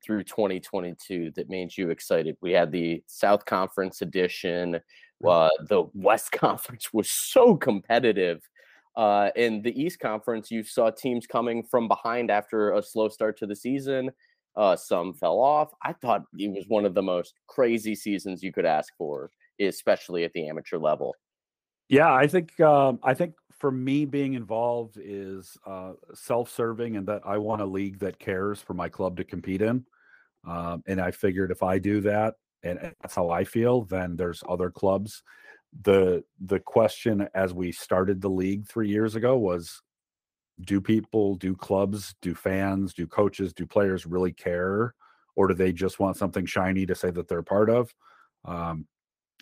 through 0.02 0.24
2022 0.24 1.32
that 1.36 1.50
made 1.50 1.76
you 1.76 1.90
excited? 1.90 2.38
We 2.42 2.54
had 2.54 2.72
the 2.72 3.04
South 3.08 3.44
Conference 3.44 4.02
edition. 4.02 4.80
Uh, 5.28 5.50
the 5.68 5.84
West 5.94 6.32
Conference 6.32 6.94
was 6.94 7.12
so 7.12 7.58
competitive 7.58 8.42
uh, 8.96 9.30
in 9.36 9.62
the 9.62 9.80
East 9.80 10.00
Conference, 10.00 10.50
you 10.50 10.64
saw 10.64 10.90
teams 10.90 11.28
coming 11.28 11.64
from 11.64 11.88
behind 11.88 12.32
after 12.32 12.74
a 12.74 12.82
slow 12.82 13.10
start 13.10 13.38
to 13.40 13.46
the 13.46 13.56
season. 13.56 14.12
Uh, 14.56 14.76
some 14.76 15.14
fell 15.14 15.40
off. 15.40 15.74
I 15.84 15.94
thought 15.94 16.24
it 16.38 16.50
was 16.50 16.66
one 16.68 16.86
of 16.86 16.94
the 16.94 17.02
most 17.02 17.34
crazy 17.48 17.94
seasons 17.94 18.42
you 18.42 18.54
could 18.54 18.66
ask 18.66 18.94
for, 18.98 19.30
especially 19.60 20.24
at 20.24 20.32
the 20.34 20.48
amateur 20.48 20.78
level. 20.78 21.14
Yeah, 21.90 22.14
I 22.14 22.26
think 22.26 22.60
um, 22.62 23.00
I 23.04 23.14
think 23.14 23.36
for 23.52 23.70
me 23.70 24.06
being 24.06 24.34
involved 24.34 24.98
is 25.02 25.58
uh, 25.68 25.94
self-serving 26.14 26.96
and 26.96 27.08
that 27.08 27.22
I 27.26 27.38
want 27.38 27.62
a 27.62 27.66
league 27.66 28.00
that 28.00 28.18
cares 28.18 28.60
for 28.62 28.74
my 28.74 28.90
club 28.90 29.18
to 29.18 29.24
compete 29.24 29.62
in. 29.62 29.86
Um, 30.48 30.84
and 30.88 31.00
I 31.00 31.12
figured 31.12 31.52
if 31.52 31.64
I 31.64 31.80
do 31.80 32.02
that 32.02 32.36
and 32.64 32.80
that's 33.02 33.16
how 33.16 33.30
I 33.30 33.44
feel, 33.44 33.84
then 33.84 34.16
there's 34.16 34.44
other 34.50 34.70
clubs. 34.70 35.22
The 35.82 36.24
the 36.40 36.60
question 36.60 37.28
as 37.34 37.54
we 37.54 37.72
started 37.72 38.22
the 38.22 38.30
league 38.30 38.68
three 38.68 38.90
years 38.90 39.16
ago 39.16 39.38
was 39.38 39.82
do 40.62 40.80
people, 40.80 41.36
do 41.36 41.56
clubs, 41.56 42.16
do 42.22 42.34
fans, 42.34 42.94
do 42.94 43.08
coaches, 43.08 43.54
do 43.54 43.66
players 43.66 44.06
really 44.06 44.32
care? 44.32 44.96
Or 45.36 45.48
do 45.48 45.54
they 45.54 45.74
just 45.74 46.00
want 46.00 46.16
something 46.16 46.46
shiny 46.46 46.86
to 46.86 46.96
say 46.96 47.12
that 47.12 47.28
they're 47.28 47.44
part 47.44 47.70
of? 47.70 47.94
Um, 48.46 48.88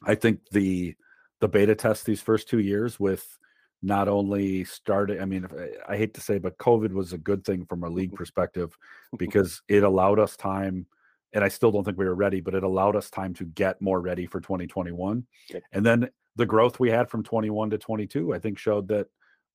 I 0.03 0.15
think 0.15 0.39
the 0.51 0.95
the 1.39 1.47
beta 1.47 1.75
test 1.75 2.05
these 2.05 2.21
first 2.21 2.47
two 2.47 2.59
years 2.59 2.99
with 2.99 3.37
not 3.81 4.07
only 4.07 4.63
started 4.63 5.19
i 5.19 5.25
mean 5.25 5.45
i 5.89 5.97
hate 5.97 6.13
to 6.13 6.21
say 6.21 6.37
but 6.37 6.57
covid 6.57 6.93
was 6.93 7.11
a 7.11 7.17
good 7.17 7.43
thing 7.43 7.65
from 7.65 7.83
a 7.83 7.89
league 7.89 8.09
mm-hmm. 8.09 8.15
perspective 8.15 8.69
mm-hmm. 8.69 9.17
because 9.17 9.61
it 9.67 9.83
allowed 9.83 10.19
us 10.19 10.37
time 10.37 10.85
and 11.33 11.43
i 11.43 11.49
still 11.49 11.69
don't 11.69 11.83
think 11.83 11.97
we 11.97 12.05
were 12.05 12.15
ready 12.15 12.39
but 12.39 12.55
it 12.55 12.63
allowed 12.63 12.95
us 12.95 13.09
time 13.09 13.33
to 13.33 13.43
get 13.43 13.81
more 13.81 13.99
ready 13.99 14.25
for 14.25 14.39
2021 14.39 15.25
and 15.73 15.85
then 15.85 16.09
the 16.35 16.45
growth 16.45 16.79
we 16.79 16.89
had 16.89 17.09
from 17.09 17.23
21 17.23 17.69
to 17.69 17.77
22 17.77 18.33
i 18.33 18.39
think 18.39 18.57
showed 18.57 18.87
that 18.87 19.07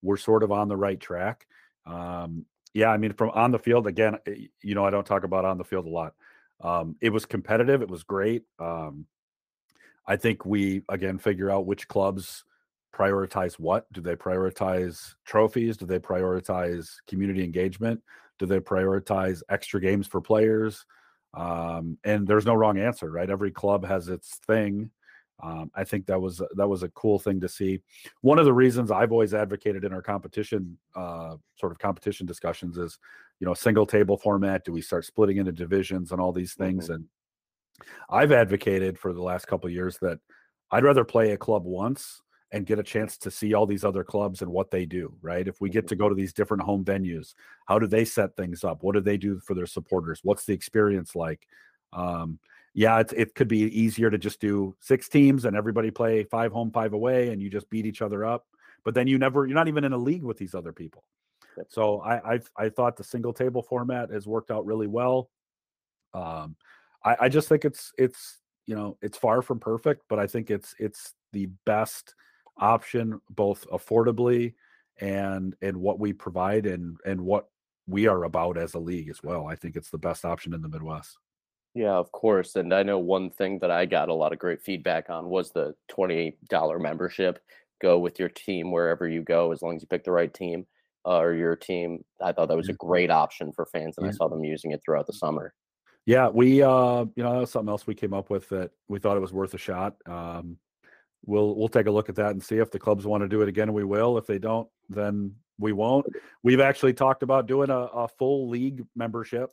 we're 0.03 0.17
sort 0.17 0.43
of 0.43 0.53
on 0.53 0.69
the 0.69 0.77
right 0.77 1.01
track 1.01 1.47
um, 1.87 2.45
yeah 2.75 2.89
i 2.89 2.97
mean 2.97 3.13
from 3.13 3.31
on 3.31 3.51
the 3.51 3.59
field 3.59 3.87
again 3.87 4.17
eh, 4.27 4.47
you 4.63 4.75
know 4.75 4.85
i 4.85 4.91
don't 4.91 5.07
talk 5.07 5.25
about 5.25 5.45
on 5.45 5.59
the 5.59 5.65
field 5.65 5.87
a 5.87 5.91
lot 5.91 6.15
um, 6.61 6.97
it 7.01 7.11
was 7.11 7.25
competitive 7.25 7.83
it 7.83 7.91
was 7.91 8.03
great 8.03 8.43
um, 8.59 9.07
I 10.09 10.17
think 10.17 10.47
we 10.47 10.83
again 10.89 11.19
figure 11.19 11.51
out 11.51 11.67
which 11.67 11.87
clubs 11.87 12.45
prioritize 12.95 13.55
what. 13.55 13.91
Do 13.93 14.01
they 14.01 14.17
prioritize 14.17 15.15
trophies? 15.27 15.77
Do 15.77 15.85
they 15.85 15.99
prioritize 15.99 16.97
community 17.07 17.45
engagement? 17.45 18.03
Do 18.39 18.47
they 18.47 18.59
prioritize 18.59 19.43
extra 19.51 19.81
games 19.81 20.07
for 20.07 20.23
players? 20.23 20.87
Um, 21.35 21.99
and 22.05 22.27
there's 22.27 22.47
no 22.47 22.55
wrong 22.55 22.79
answer, 22.79 23.11
right? 23.11 23.29
Every 23.29 23.51
club 23.51 23.85
has 23.85 24.09
its 24.09 24.37
thing. 24.47 24.91
Um, 25.43 25.71
I 25.75 25.85
think 25.85 26.07
that 26.07 26.21
was 26.21 26.43
that 26.57 26.69
was 26.69 26.83
a 26.83 26.89
cool 26.91 27.19
thing 27.19 27.41
to 27.41 27.49
see. 27.49 27.81
One 28.23 28.39
of 28.39 28.45
the 28.45 28.53
reasons 28.53 28.91
I've 28.91 29.13
always 29.13 29.35
advocated 29.35 29.85
in 29.85 29.93
our 29.93 30.03
competition 30.03 30.77
uh, 30.97 31.37
sort 31.57 31.73
of 31.73 31.79
competition 31.79 32.27
discussions 32.27 32.77
is, 32.77 32.99
you 33.39 33.47
know, 33.47 33.55
single 33.55 33.87
table 33.87 34.17
format. 34.17 34.65
Do 34.65 34.73
we 34.73 34.83
start 34.83 35.05
splitting 35.05 35.37
into 35.37 35.53
divisions 35.53 36.11
and 36.11 36.21
all 36.21 36.33
these 36.33 36.55
things? 36.55 36.87
Mm-hmm. 36.87 36.95
And 36.95 37.05
I've 38.11 38.33
advocated 38.33 38.99
for 38.99 39.13
the 39.13 39.23
last 39.23 39.47
couple 39.47 39.71
years 39.71 39.99
that 40.03 40.19
I'd 40.71 40.85
rather 40.85 41.05
play 41.05 41.33
a 41.33 41.37
club 41.37 41.65
once 41.65 42.21
and 42.51 42.67
get 42.67 42.79
a 42.79 42.83
chance 42.83 43.19
to 43.19 43.31
see 43.31 43.53
all 43.55 43.67
these 43.67 43.85
other 43.85 44.03
clubs 44.03 44.43
and 44.43 44.51
what 44.51 44.71
they 44.71 44.87
do, 44.87 45.15
right? 45.21 45.47
If 45.47 45.61
we 45.61 45.69
get 45.69 45.87
to 45.89 45.97
go 45.97 46.09
to 46.09 46.15
these 46.15 46.33
different 46.33 46.63
home 46.63 46.85
venues, 46.85 47.35
how 47.67 47.79
do 47.79 47.87
they 47.87 48.05
set 48.05 48.35
things 48.37 48.65
up? 48.65 48.83
What 48.83 48.95
do 48.95 49.01
they 49.01 49.19
do 49.19 49.39
for 49.41 49.55
their 49.55 49.67
supporters? 49.67 50.21
What's 50.23 50.47
the 50.47 50.55
experience 50.55 51.15
like? 51.15 51.47
Um, 51.93 52.39
yeah, 52.79 53.01
it, 53.01 53.13
it 53.17 53.35
could 53.35 53.49
be 53.49 53.63
easier 53.77 54.09
to 54.09 54.19
just 54.19 54.41
do 54.41 54.77
six 54.79 55.09
teams 55.09 55.47
and 55.47 55.57
everybody 55.57 55.91
play 55.91 56.23
five 56.23 56.53
home, 56.53 56.71
five 56.71 56.93
away, 56.93 57.31
and 57.31 57.43
you 57.43 57.51
just 57.51 57.69
beat 57.71 57.87
each 57.87 58.03
other 58.03 58.25
up. 58.25 58.47
But 58.85 58.95
then 58.95 59.09
you 59.09 59.19
never, 59.19 59.45
you're 59.47 59.57
not 59.57 59.67
even 59.67 59.83
in 59.83 59.93
a 59.93 59.99
league 59.99 60.23
with 60.23 60.39
these 60.39 60.55
other 60.55 60.73
people. 60.73 61.03
So 61.67 62.01
I, 62.03 62.35
I, 62.35 62.41
I 62.57 62.69
thought 62.69 62.97
the 62.97 63.03
single 63.03 63.33
table 63.33 63.65
format 63.65 64.11
has 64.11 64.29
worked 64.29 64.53
out 64.53 64.65
really 64.65 64.87
well. 64.87 65.29
Um, 66.15 66.55
I, 67.05 67.17
I 67.23 67.29
just 67.29 67.49
think 67.49 67.65
it's 67.65 67.91
it's 67.99 68.39
you 68.67 68.77
know 68.77 68.97
it's 69.03 69.19
far 69.19 69.43
from 69.43 69.59
perfect, 69.59 70.05
but 70.09 70.21
I 70.21 70.29
think 70.29 70.49
it's 70.49 70.73
it's 70.79 71.15
the 71.33 71.47
best 71.67 72.15
option 72.59 73.21
both 73.29 73.67
affordably 73.73 74.55
and 75.01 75.57
and 75.63 75.79
what 75.79 75.99
we 75.99 76.13
provide 76.13 76.65
and 76.65 76.97
and 77.05 77.23
what 77.23 77.49
we 77.89 78.07
are 78.07 78.23
about 78.23 78.57
as 78.57 78.75
a 78.75 78.79
league 78.79 79.09
as 79.09 79.21
well. 79.21 79.49
I 79.49 79.57
think 79.57 79.75
it's 79.75 79.91
the 79.91 79.99
best 79.99 80.25
option 80.25 80.55
in 80.55 80.63
the 80.63 80.69
Midwest. 80.69 81.19
Yeah, 81.79 81.95
of 81.95 82.11
course. 82.11 82.57
And 82.57 82.75
I 82.75 82.83
know 82.83 82.99
one 82.99 83.31
thing 83.31 83.61
that 83.61 83.71
I 83.71 83.87
got 83.87 84.09
a 84.09 84.15
lot 84.15 84.33
of 84.33 84.41
great 84.41 84.61
feedback 84.61 85.11
on 85.11 85.29
was 85.29 85.53
the 85.53 85.77
$20 85.93 86.81
membership. 86.81 87.39
Go 87.81 88.01
with 88.01 88.19
your 88.19 88.31
team 88.31 88.73
wherever 88.73 89.07
you 89.07 89.23
go, 89.23 89.53
as 89.53 89.63
long 89.63 89.77
as 89.77 89.83
you 89.83 89.87
pick 89.87 90.03
the 90.03 90.11
right 90.11 90.35
team 90.35 90.67
uh, 91.07 91.19
or 91.19 91.35
your 91.35 91.55
team. 91.55 92.05
I 92.21 92.33
thought 92.33 92.49
that 92.49 92.57
was 92.57 92.69
a 92.69 92.73
great 92.73 93.13
option 93.13 93.53
for 93.53 93.65
fans, 93.67 93.97
and 93.97 94.09
I 94.09 94.11
saw 94.11 94.29
them 94.29 94.43
using 94.43 94.73
it 94.73 94.81
throughout 94.85 95.07
the 95.07 95.13
summer. 95.13 95.55
Yeah, 96.05 96.27
we 96.27 96.63
uh, 96.63 97.05
you 97.15 97.23
know, 97.23 97.33
that 97.35 97.41
was 97.43 97.53
something 97.53 97.71
else 97.71 97.87
we 97.87 97.95
came 97.95 98.13
up 98.13 98.29
with 98.29 98.49
that 98.49 98.73
we 98.89 98.99
thought 98.99 99.17
it 99.17 99.21
was 99.21 99.33
worth 99.33 99.55
a 99.55 99.59
shot. 99.59 99.95
Um, 100.05 100.57
we'll 101.27 101.55
we'll 101.55 101.69
take 101.69 101.87
a 101.87 101.93
look 101.93 102.09
at 102.09 102.17
that 102.17 102.33
and 102.33 102.43
see 102.43 102.57
if 102.57 102.73
the 102.73 102.81
clubs 102.81 103.07
want 103.07 103.23
to 103.23 103.29
do 103.29 103.41
it 103.43 103.49
again. 103.49 103.73
We 103.73 103.85
will. 103.85 104.19
If 104.19 104.27
they 104.27 104.41
don't, 104.41 104.67
then 104.89 105.37
we 105.61 105.73
won't. 105.73 106.07
We've 106.43 106.59
actually 106.59 106.95
talked 106.95 107.23
about 107.23 107.47
doing 107.47 107.71
a, 107.71 107.79
a 107.79 108.09
full 108.09 108.49
league 108.49 108.85
membership 108.97 109.53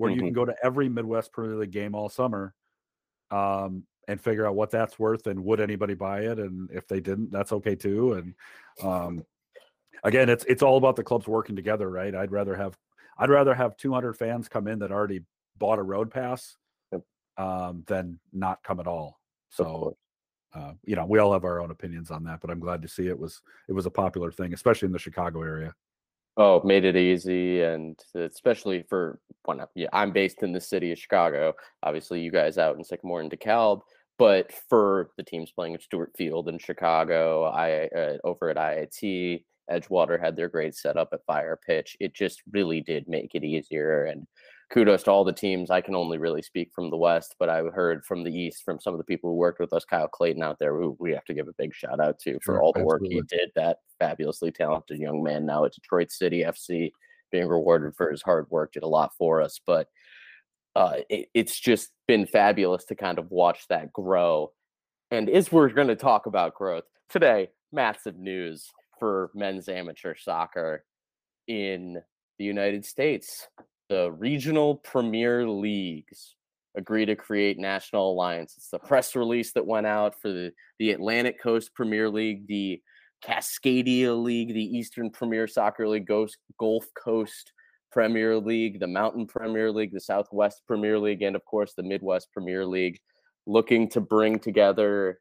where 0.00 0.10
mm-hmm. 0.10 0.20
you 0.20 0.26
can 0.28 0.32
go 0.32 0.46
to 0.46 0.54
every 0.62 0.88
Midwest 0.88 1.30
Premier 1.30 1.56
League 1.56 1.72
game 1.72 1.94
all 1.94 2.08
summer, 2.08 2.54
um, 3.30 3.82
and 4.08 4.18
figure 4.18 4.46
out 4.46 4.54
what 4.54 4.70
that's 4.70 4.98
worth 4.98 5.26
and 5.26 5.44
would 5.44 5.60
anybody 5.60 5.92
buy 5.92 6.20
it. 6.20 6.38
And 6.38 6.70
if 6.72 6.88
they 6.88 7.00
didn't, 7.00 7.30
that's 7.30 7.52
okay 7.52 7.74
too. 7.74 8.14
And 8.14 8.34
um, 8.82 9.24
again, 10.02 10.30
it's 10.30 10.44
it's 10.46 10.62
all 10.62 10.78
about 10.78 10.96
the 10.96 11.02
clubs 11.02 11.28
working 11.28 11.54
together, 11.54 11.90
right? 11.90 12.14
I'd 12.14 12.32
rather 12.32 12.56
have 12.56 12.78
I'd 13.18 13.28
rather 13.28 13.54
have 13.54 13.76
200 13.76 14.14
fans 14.14 14.48
come 14.48 14.68
in 14.68 14.78
that 14.78 14.90
already 14.90 15.20
bought 15.58 15.78
a 15.78 15.82
road 15.82 16.10
pass 16.10 16.56
yep. 16.90 17.02
um, 17.36 17.84
than 17.86 18.18
not 18.32 18.62
come 18.62 18.80
at 18.80 18.86
all. 18.86 19.20
So, 19.50 19.98
uh, 20.54 20.72
you 20.82 20.96
know, 20.96 21.04
we 21.04 21.18
all 21.18 21.34
have 21.34 21.44
our 21.44 21.60
own 21.60 21.70
opinions 21.70 22.10
on 22.10 22.24
that, 22.24 22.40
but 22.40 22.50
I'm 22.50 22.58
glad 22.58 22.80
to 22.80 22.88
see 22.88 23.06
it 23.06 23.18
was 23.18 23.42
it 23.68 23.74
was 23.74 23.84
a 23.84 23.90
popular 23.90 24.32
thing, 24.32 24.54
especially 24.54 24.86
in 24.86 24.92
the 24.92 24.98
Chicago 24.98 25.42
area. 25.42 25.74
Oh, 26.36 26.62
made 26.64 26.84
it 26.84 26.96
easy, 26.96 27.62
and 27.62 27.98
especially 28.14 28.84
for 28.88 29.18
when 29.44 29.60
yeah, 29.74 29.88
I'm 29.92 30.12
based 30.12 30.42
in 30.42 30.52
the 30.52 30.60
city 30.60 30.92
of 30.92 30.98
Chicago. 30.98 31.54
Obviously, 31.82 32.20
you 32.20 32.30
guys 32.30 32.56
out 32.56 32.76
in 32.76 32.84
Sycamore 32.84 33.20
and 33.20 33.30
DeKalb, 33.30 33.82
but 34.18 34.52
for 34.68 35.10
the 35.16 35.24
teams 35.24 35.50
playing 35.50 35.74
at 35.74 35.82
Stewart 35.82 36.12
Field 36.16 36.48
in 36.48 36.58
Chicago, 36.58 37.44
I 37.44 37.88
uh, 37.88 38.18
over 38.22 38.48
at 38.48 38.56
IIT, 38.56 39.44
Edgewater 39.70 40.20
had 40.20 40.36
their 40.36 40.48
great 40.48 40.74
setup 40.74 41.10
at 41.12 41.24
Fire 41.26 41.58
Pitch. 41.66 41.96
It 42.00 42.14
just 42.14 42.42
really 42.52 42.80
did 42.80 43.08
make 43.08 43.34
it 43.34 43.44
easier, 43.44 44.04
and 44.04 44.26
kudos 44.70 45.02
to 45.02 45.10
all 45.10 45.24
the 45.24 45.32
teams. 45.32 45.70
I 45.70 45.80
can 45.80 45.94
only 45.94 46.16
really 46.16 46.42
speak 46.42 46.70
from 46.72 46.90
the 46.90 46.96
West, 46.96 47.34
but 47.38 47.48
I 47.48 47.62
heard 47.62 48.04
from 48.04 48.22
the 48.22 48.32
East 48.32 48.62
from 48.64 48.80
some 48.80 48.94
of 48.94 48.98
the 48.98 49.04
people 49.04 49.30
who 49.30 49.36
worked 49.36 49.60
with 49.60 49.72
us, 49.72 49.84
Kyle 49.84 50.08
Clayton 50.08 50.42
out 50.42 50.58
there, 50.58 50.76
who 50.76 50.96
we 51.00 51.12
have 51.12 51.24
to 51.24 51.34
give 51.34 51.48
a 51.48 51.54
big 51.58 51.74
shout 51.74 52.00
out 52.00 52.18
to 52.20 52.34
for 52.34 52.54
sure, 52.54 52.62
all 52.62 52.72
the 52.72 52.80
absolutely. 52.80 53.16
work 53.16 53.26
he 53.30 53.36
did. 53.36 53.50
That 53.56 53.78
fabulously 53.98 54.52
talented 54.52 54.98
young 54.98 55.22
man 55.22 55.44
now 55.44 55.64
at 55.64 55.72
Detroit 55.72 56.10
City 56.10 56.44
FC, 56.44 56.92
being 57.32 57.48
rewarded 57.48 57.94
for 57.96 58.10
his 58.10 58.22
hard 58.22 58.46
work, 58.50 58.72
did 58.72 58.84
a 58.84 58.88
lot 58.88 59.12
for 59.18 59.42
us. 59.42 59.60
But 59.66 59.88
uh, 60.76 60.98
it, 61.08 61.28
it's 61.34 61.58
just 61.58 61.90
been 62.06 62.26
fabulous 62.26 62.84
to 62.86 62.94
kind 62.94 63.18
of 63.18 63.30
watch 63.30 63.66
that 63.68 63.92
grow. 63.92 64.52
And 65.10 65.28
as 65.28 65.50
we're 65.50 65.68
going 65.70 65.88
to 65.88 65.96
talk 65.96 66.26
about 66.26 66.54
growth 66.54 66.84
today, 67.08 67.48
massive 67.72 68.16
news 68.16 68.68
for 69.00 69.32
men's 69.34 69.68
amateur 69.68 70.14
soccer 70.14 70.84
in 71.48 72.00
the 72.38 72.44
United 72.44 72.84
States 72.84 73.48
the 73.90 74.12
regional 74.12 74.76
premier 74.76 75.46
leagues 75.46 76.36
agree 76.76 77.04
to 77.04 77.16
create 77.16 77.58
national 77.58 78.12
alliance. 78.12 78.54
It's 78.56 78.70
the 78.70 78.78
press 78.78 79.16
release 79.16 79.52
that 79.54 79.66
went 79.66 79.86
out 79.86 80.14
for 80.22 80.28
the, 80.28 80.52
the 80.78 80.92
Atlantic 80.92 81.42
Coast 81.42 81.74
Premier 81.74 82.08
League, 82.08 82.46
the 82.46 82.80
Cascadia 83.26 84.16
League, 84.16 84.54
the 84.54 84.78
Eastern 84.78 85.10
Premier 85.10 85.48
Soccer 85.48 85.88
League, 85.88 86.06
Gulf 86.06 86.86
Coast 86.96 87.52
Premier 87.90 88.38
League, 88.38 88.78
the 88.78 88.86
Mountain 88.86 89.26
Premier 89.26 89.72
League, 89.72 89.92
the 89.92 90.00
Southwest 90.00 90.62
Premier 90.68 90.96
League, 90.96 91.22
and 91.22 91.34
of 91.34 91.44
course 91.44 91.74
the 91.76 91.82
Midwest 91.82 92.28
Premier 92.32 92.64
League, 92.64 93.00
looking 93.48 93.88
to 93.90 94.00
bring 94.00 94.38
together 94.38 95.18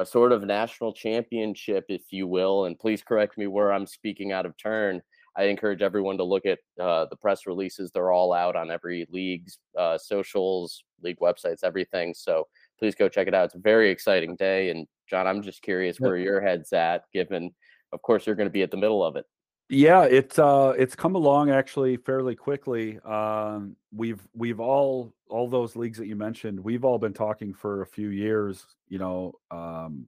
a 0.00 0.04
sort 0.04 0.32
of 0.32 0.42
national 0.42 0.92
championship, 0.92 1.84
if 1.88 2.02
you 2.10 2.26
will. 2.26 2.64
And 2.64 2.76
please 2.76 3.04
correct 3.04 3.38
me 3.38 3.46
where 3.46 3.72
I'm 3.72 3.86
speaking 3.86 4.32
out 4.32 4.46
of 4.46 4.56
turn 4.58 5.00
I 5.36 5.44
encourage 5.44 5.82
everyone 5.82 6.16
to 6.18 6.24
look 6.24 6.44
at 6.46 6.58
uh, 6.80 7.06
the 7.06 7.16
press 7.16 7.46
releases. 7.46 7.90
They're 7.90 8.12
all 8.12 8.32
out 8.32 8.56
on 8.56 8.70
every 8.70 9.06
league's 9.10 9.58
uh, 9.78 9.96
socials, 9.96 10.84
league 11.02 11.18
websites, 11.20 11.62
everything. 11.62 12.14
So 12.14 12.46
please 12.78 12.94
go 12.94 13.08
check 13.08 13.28
it 13.28 13.34
out. 13.34 13.46
It's 13.46 13.54
a 13.54 13.58
very 13.58 13.90
exciting 13.90 14.36
day. 14.36 14.70
And 14.70 14.86
John, 15.08 15.26
I'm 15.26 15.42
just 15.42 15.62
curious 15.62 16.00
where 16.00 16.16
your 16.16 16.40
head's 16.40 16.72
at, 16.72 17.04
given, 17.12 17.52
of 17.92 18.02
course, 18.02 18.26
you're 18.26 18.36
going 18.36 18.48
to 18.48 18.52
be 18.52 18.62
at 18.62 18.70
the 18.70 18.76
middle 18.76 19.04
of 19.04 19.16
it. 19.16 19.24
Yeah, 19.72 20.02
it's 20.02 20.36
uh, 20.36 20.74
it's 20.76 20.96
come 20.96 21.14
along 21.14 21.50
actually 21.50 21.96
fairly 21.96 22.34
quickly. 22.34 22.98
Um, 23.04 23.76
we've 23.94 24.20
we've 24.34 24.58
all 24.58 25.14
all 25.28 25.48
those 25.48 25.76
leagues 25.76 25.96
that 25.98 26.08
you 26.08 26.16
mentioned, 26.16 26.58
we've 26.58 26.84
all 26.84 26.98
been 26.98 27.12
talking 27.12 27.54
for 27.54 27.82
a 27.82 27.86
few 27.86 28.08
years, 28.08 28.66
you 28.88 28.98
know, 28.98 29.34
um, 29.52 30.06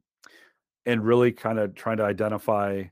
and 0.85 1.05
really 1.05 1.31
kind 1.31 1.61
of 1.61 1.76
trying 1.76 1.99
to 1.99 2.02
identify 2.02 2.83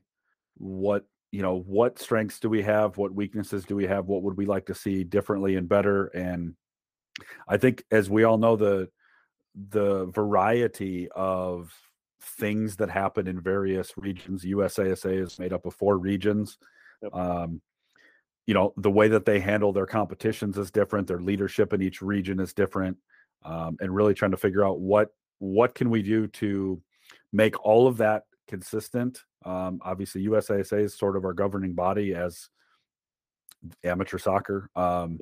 what 0.57 1.05
you 1.31 1.41
know 1.41 1.59
what 1.65 1.99
strengths 1.99 2.39
do 2.39 2.49
we 2.49 2.61
have 2.61 2.97
what 2.97 3.13
weaknesses 3.13 3.63
do 3.65 3.75
we 3.75 3.87
have 3.87 4.07
what 4.07 4.21
would 4.21 4.37
we 4.37 4.45
like 4.45 4.65
to 4.65 4.75
see 4.75 5.03
differently 5.03 5.55
and 5.55 5.69
better 5.69 6.07
and 6.07 6.53
i 7.47 7.57
think 7.57 7.83
as 7.91 8.09
we 8.09 8.23
all 8.23 8.37
know 8.37 8.55
the 8.55 8.89
the 9.69 10.05
variety 10.07 11.07
of 11.15 11.73
things 12.21 12.75
that 12.77 12.89
happen 12.89 13.27
in 13.27 13.41
various 13.41 13.93
regions. 13.97 14.45
USASA 14.45 15.21
is 15.21 15.39
made 15.39 15.53
up 15.53 15.65
of 15.65 15.73
four 15.73 15.97
regions. 15.97 16.57
Yep. 17.01 17.15
Um, 17.15 17.61
you 18.47 18.53
know, 18.53 18.73
the 18.77 18.91
way 18.91 19.07
that 19.07 19.25
they 19.25 19.39
handle 19.39 19.71
their 19.71 19.85
competitions 19.85 20.57
is 20.57 20.71
different. 20.71 21.07
Their 21.07 21.21
leadership 21.21 21.73
in 21.73 21.81
each 21.81 22.01
region 22.01 22.39
is 22.39 22.53
different, 22.53 22.97
um, 23.45 23.77
and 23.79 23.93
really 23.93 24.13
trying 24.13 24.31
to 24.31 24.37
figure 24.37 24.65
out 24.65 24.79
what 24.79 25.09
what 25.39 25.73
can 25.73 25.89
we 25.89 26.01
do 26.01 26.27
to 26.27 26.81
make 27.31 27.63
all 27.65 27.87
of 27.87 27.97
that 27.97 28.23
consistent. 28.51 29.23
Um, 29.45 29.79
obviously, 29.81 30.27
USASA 30.27 30.83
is 30.83 30.93
sort 30.93 31.15
of 31.15 31.23
our 31.23 31.33
governing 31.33 31.73
body 31.73 32.13
as 32.13 32.49
amateur 33.83 34.17
soccer. 34.17 34.69
Um, 34.75 35.19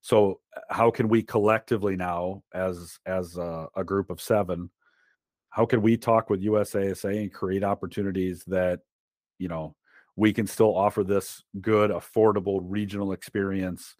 so, 0.00 0.40
how 0.68 0.90
can 0.90 1.08
we 1.08 1.22
collectively 1.22 1.96
now, 1.96 2.42
as 2.52 2.98
as 3.06 3.36
a, 3.36 3.68
a 3.76 3.84
group 3.84 4.10
of 4.10 4.20
seven, 4.20 4.68
how 5.50 5.64
can 5.64 5.80
we 5.80 5.96
talk 5.96 6.28
with 6.28 6.42
USASA 6.42 7.22
and 7.22 7.32
create 7.32 7.62
opportunities 7.62 8.42
that, 8.48 8.80
you 9.38 9.48
know, 9.48 9.76
we 10.16 10.32
can 10.32 10.46
still 10.46 10.76
offer 10.76 11.04
this 11.04 11.42
good, 11.60 11.90
affordable 11.90 12.60
regional 12.64 13.12
experience, 13.12 13.94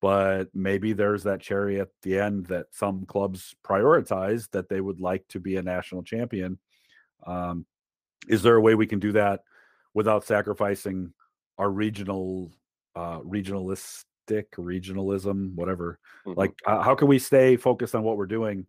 but 0.00 0.44
maybe 0.54 0.94
there's 0.94 1.24
that 1.24 1.40
cherry 1.40 1.80
at 1.80 1.88
the 2.02 2.18
end 2.18 2.46
that 2.46 2.66
some 2.72 3.04
clubs 3.04 3.54
prioritize 3.62 4.48
that 4.52 4.68
they 4.68 4.80
would 4.80 5.00
like 5.00 5.28
to 5.28 5.38
be 5.38 5.56
a 5.56 5.62
national 5.62 6.02
champion. 6.02 6.58
Um, 7.26 7.66
is 8.28 8.42
there 8.42 8.56
a 8.56 8.60
way 8.60 8.74
we 8.74 8.86
can 8.86 8.98
do 8.98 9.12
that 9.12 9.40
without 9.94 10.24
sacrificing 10.24 11.12
our 11.58 11.70
regional, 11.70 12.52
uh, 12.94 13.18
regionalistic 13.20 14.46
regionalism, 14.56 15.54
whatever? 15.54 15.98
Mhm. 16.26 16.36
Like, 16.36 16.54
uh, 16.66 16.82
how 16.82 16.94
can 16.94 17.08
we 17.08 17.18
stay 17.18 17.56
focused 17.56 17.94
on 17.94 18.02
what 18.02 18.16
we're 18.16 18.26
doing 18.26 18.66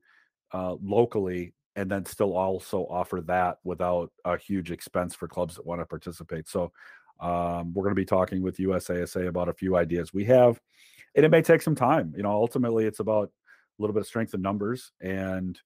uh, 0.54 0.76
locally 0.82 1.54
and 1.76 1.90
then 1.90 2.06
still 2.06 2.36
also 2.38 2.86
offer 2.90 3.22
that 3.22 3.58
without 3.64 4.12
a 4.26 4.38
huge 4.38 4.72
expense 4.72 5.16
for 5.16 5.28
clubs 5.28 5.56
that 5.56 5.66
want 5.66 5.82
to 5.82 5.86
participate. 5.86 6.48
So 6.48 6.72
um, 7.20 7.74
we're 7.74 7.84
going 7.84 7.96
to 7.96 8.02
be 8.02 8.06
talking 8.06 8.42
with 8.42 8.58
USASA 8.58 9.28
about 9.28 9.50
a 9.50 9.54
few 9.54 9.76
ideas 9.76 10.14
we 10.14 10.26
have, 10.26 10.60
and 11.16 11.26
it 11.26 11.32
may 11.32 11.42
take 11.42 11.62
some 11.62 11.76
time. 11.76 12.14
You 12.16 12.24
know, 12.24 12.32
ultimately, 12.32 12.86
it's 12.86 13.00
about 13.00 13.30
a 13.30 13.82
little 13.82 13.94
bit 13.94 14.02
of 14.02 14.08
strength 14.08 14.34
in 14.34 14.42
numbers, 14.42 14.92
and 15.02 15.60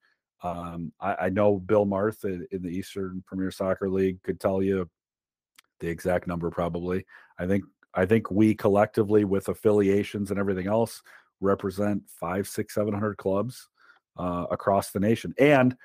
um, 0.44 0.92
I, 1.00 1.16
I 1.22 1.30
know 1.30 1.58
Bill 1.58 1.86
Marth 1.86 2.24
in, 2.26 2.48
in 2.52 2.62
the 2.62 2.70
Eastern 2.70 3.24
Premier 3.26 3.52
Soccer 3.52 3.90
League 3.90 4.22
could 4.24 4.40
tell 4.40 4.62
you 4.62 4.90
the 5.80 5.88
exact 5.88 6.28
number. 6.28 6.50
Probably, 6.50 7.06
I 7.40 7.48
think 7.48 7.64
I 7.94 8.06
think 8.06 8.30
we 8.30 8.54
collectively 8.54 9.26
with 9.26 9.50
affiliations 9.50 10.30
and 10.30 10.40
everything 10.40 10.68
else 10.68 11.02
represent 11.40 12.04
five, 12.20 12.48
six, 12.48 12.74
seven 12.76 12.94
hundred 12.94 13.18
clubs 13.18 13.68
uh, 14.18 14.46
across 14.52 14.92
the 14.92 15.00
nation, 15.00 15.34
and 15.40 15.76